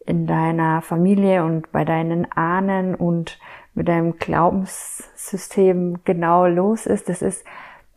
in 0.06 0.28
deiner 0.28 0.82
Familie 0.82 1.44
und 1.44 1.74
bei 1.74 1.84
deinen 1.84 2.32
Ahnen 2.32 2.96
und 2.96 3.38
mit 3.74 3.90
deinem 3.90 4.18
Glaubenssystem 4.18 6.00
genau 6.06 6.46
los 6.46 6.86
ist. 6.86 7.10
Das 7.10 7.22
ist 7.22 7.46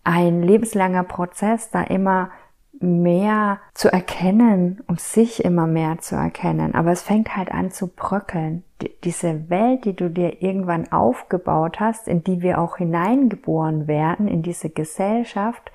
ein 0.02 0.42
lebenslanger 0.42 1.04
Prozess, 1.04 1.70
da 1.70 1.84
immer 1.84 2.32
mehr 2.80 3.60
zu 3.72 3.92
erkennen 3.92 4.82
und 4.88 5.00
sich 5.00 5.44
immer 5.44 5.68
mehr 5.68 5.98
zu 5.98 6.16
erkennen. 6.16 6.74
Aber 6.74 6.90
es 6.90 7.02
fängt 7.02 7.36
halt 7.36 7.52
an 7.52 7.70
zu 7.70 7.86
bröckeln. 7.86 8.64
diese 9.04 9.48
Welt, 9.48 9.84
die 9.84 9.94
du 9.94 10.10
dir 10.10 10.42
irgendwann 10.42 10.90
aufgebaut 10.90 11.78
hast, 11.78 12.08
in 12.08 12.24
die 12.24 12.42
wir 12.42 12.60
auch 12.60 12.78
hineingeboren 12.78 13.86
werden, 13.86 14.26
in 14.26 14.42
diese 14.42 14.70
Gesellschaft, 14.70 15.70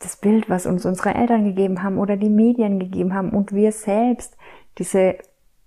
das 0.00 0.16
Bild, 0.16 0.50
was 0.50 0.66
uns 0.66 0.84
unsere 0.84 1.14
Eltern 1.14 1.44
gegeben 1.44 1.82
haben 1.82 1.98
oder 1.98 2.16
die 2.16 2.30
Medien 2.30 2.80
gegeben 2.80 3.14
haben 3.14 3.30
und 3.30 3.52
wir 3.52 3.70
selbst, 3.70 4.36
diese 4.78 5.16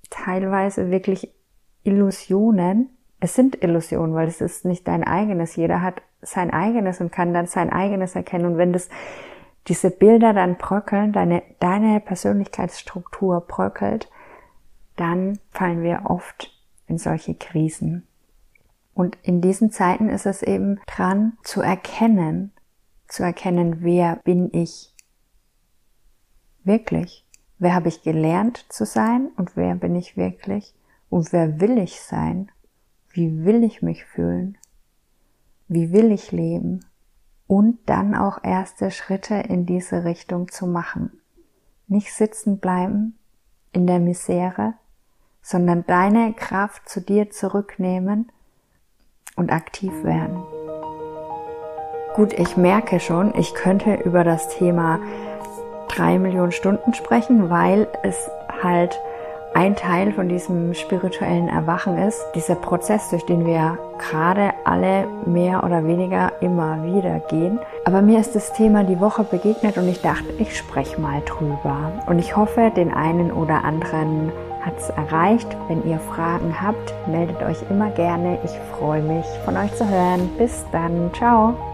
teilweise 0.09 0.91
wirklich 0.91 1.31
Illusionen, 1.83 2.89
es 3.19 3.35
sind 3.35 3.63
Illusionen, 3.63 4.15
weil 4.15 4.27
es 4.27 4.41
ist 4.41 4.65
nicht 4.65 4.87
dein 4.87 5.03
eigenes. 5.03 5.55
Jeder 5.55 5.81
hat 5.81 6.01
sein 6.21 6.51
eigenes 6.51 6.99
und 6.99 7.11
kann 7.11 7.33
dann 7.33 7.45
sein 7.45 7.71
eigenes 7.71 8.15
erkennen. 8.15 8.45
Und 8.45 8.57
wenn 8.57 8.73
das, 8.73 8.89
diese 9.67 9.91
Bilder 9.91 10.33
dann 10.33 10.57
bröckeln, 10.57 11.13
deine, 11.13 11.43
deine 11.59 11.99
Persönlichkeitsstruktur 11.99 13.41
bröckelt, 13.41 14.09
dann 14.97 15.39
fallen 15.51 15.83
wir 15.83 16.01
oft 16.05 16.51
in 16.87 16.97
solche 16.97 17.35
Krisen. 17.35 18.07
Und 18.93 19.17
in 19.23 19.41
diesen 19.41 19.71
Zeiten 19.71 20.09
ist 20.09 20.25
es 20.25 20.43
eben 20.43 20.79
dran 20.85 21.33
zu 21.43 21.61
erkennen, 21.61 22.52
zu 23.13 23.21
erkennen, 23.21 23.83
wer 23.83 24.15
bin 24.23 24.49
ich 24.53 24.91
wirklich? 26.63 27.25
Wer 27.59 27.75
habe 27.75 27.87
ich 27.87 28.01
gelernt 28.01 28.65
zu 28.69 28.85
sein 28.85 29.29
und 29.37 29.55
wer 29.55 29.75
bin 29.75 29.95
ich 29.95 30.17
wirklich? 30.17 30.73
Und 31.09 31.31
wer 31.31 31.61
will 31.61 31.77
ich 31.77 32.01
sein? 32.01 32.51
Wie 33.09 33.45
will 33.45 33.63
ich 33.63 33.83
mich 33.83 34.03
fühlen? 34.03 34.57
Wie 35.67 35.91
will 35.91 36.11
ich 36.11 36.31
leben? 36.31 36.85
Und 37.45 37.77
dann 37.85 38.15
auch 38.15 38.43
erste 38.43 38.89
Schritte 38.89 39.35
in 39.35 39.67
diese 39.67 40.05
Richtung 40.05 40.49
zu 40.49 40.65
machen. 40.65 41.21
Nicht 41.87 42.11
sitzen 42.13 42.57
bleiben 42.57 43.19
in 43.73 43.85
der 43.85 43.99
Misere, 43.99 44.73
sondern 45.43 45.85
deine 45.85 46.33
Kraft 46.33 46.89
zu 46.89 46.99
dir 46.99 47.29
zurücknehmen 47.29 48.31
und 49.35 49.51
aktiv 49.51 49.91
werden. 50.03 50.62
Gut, 52.13 52.33
ich 52.33 52.57
merke 52.57 52.99
schon, 52.99 53.33
ich 53.35 53.55
könnte 53.55 53.95
über 53.95 54.23
das 54.23 54.47
Thema 54.47 54.99
drei 55.87 56.19
Millionen 56.19 56.51
Stunden 56.51 56.93
sprechen, 56.93 57.49
weil 57.49 57.87
es 58.03 58.29
halt 58.61 58.99
ein 59.55 59.75
Teil 59.75 60.11
von 60.13 60.29
diesem 60.29 60.73
spirituellen 60.73 61.47
Erwachen 61.47 61.97
ist, 61.97 62.23
dieser 62.35 62.55
Prozess, 62.55 63.09
durch 63.09 63.25
den 63.25 63.45
wir 63.45 63.77
gerade 63.97 64.51
alle 64.63 65.07
mehr 65.25 65.63
oder 65.63 65.85
weniger 65.85 66.31
immer 66.41 66.83
wieder 66.83 67.19
gehen. 67.19 67.59
Aber 67.85 68.01
mir 68.01 68.19
ist 68.19 68.35
das 68.35 68.53
Thema 68.53 68.83
die 68.83 68.99
Woche 68.99 69.23
begegnet 69.23 69.77
und 69.77 69.87
ich 69.87 70.01
dachte, 70.01 70.25
ich 70.37 70.55
spreche 70.55 71.01
mal 71.01 71.21
drüber. 71.25 71.91
Und 72.05 72.19
ich 72.19 72.35
hoffe, 72.35 72.71
den 72.75 72.93
einen 72.93 73.31
oder 73.31 73.63
anderen 73.63 74.31
hat 74.61 74.77
es 74.77 74.89
erreicht. 74.89 75.47
Wenn 75.67 75.87
ihr 75.87 75.99
Fragen 75.99 76.61
habt, 76.61 76.93
meldet 77.07 77.41
euch 77.43 77.57
immer 77.69 77.89
gerne. 77.91 78.39
Ich 78.43 78.51
freue 78.77 79.01
mich, 79.01 79.25
von 79.45 79.57
euch 79.57 79.73
zu 79.75 79.87
hören. 79.87 80.29
Bis 80.37 80.63
dann. 80.71 81.11
Ciao. 81.13 81.72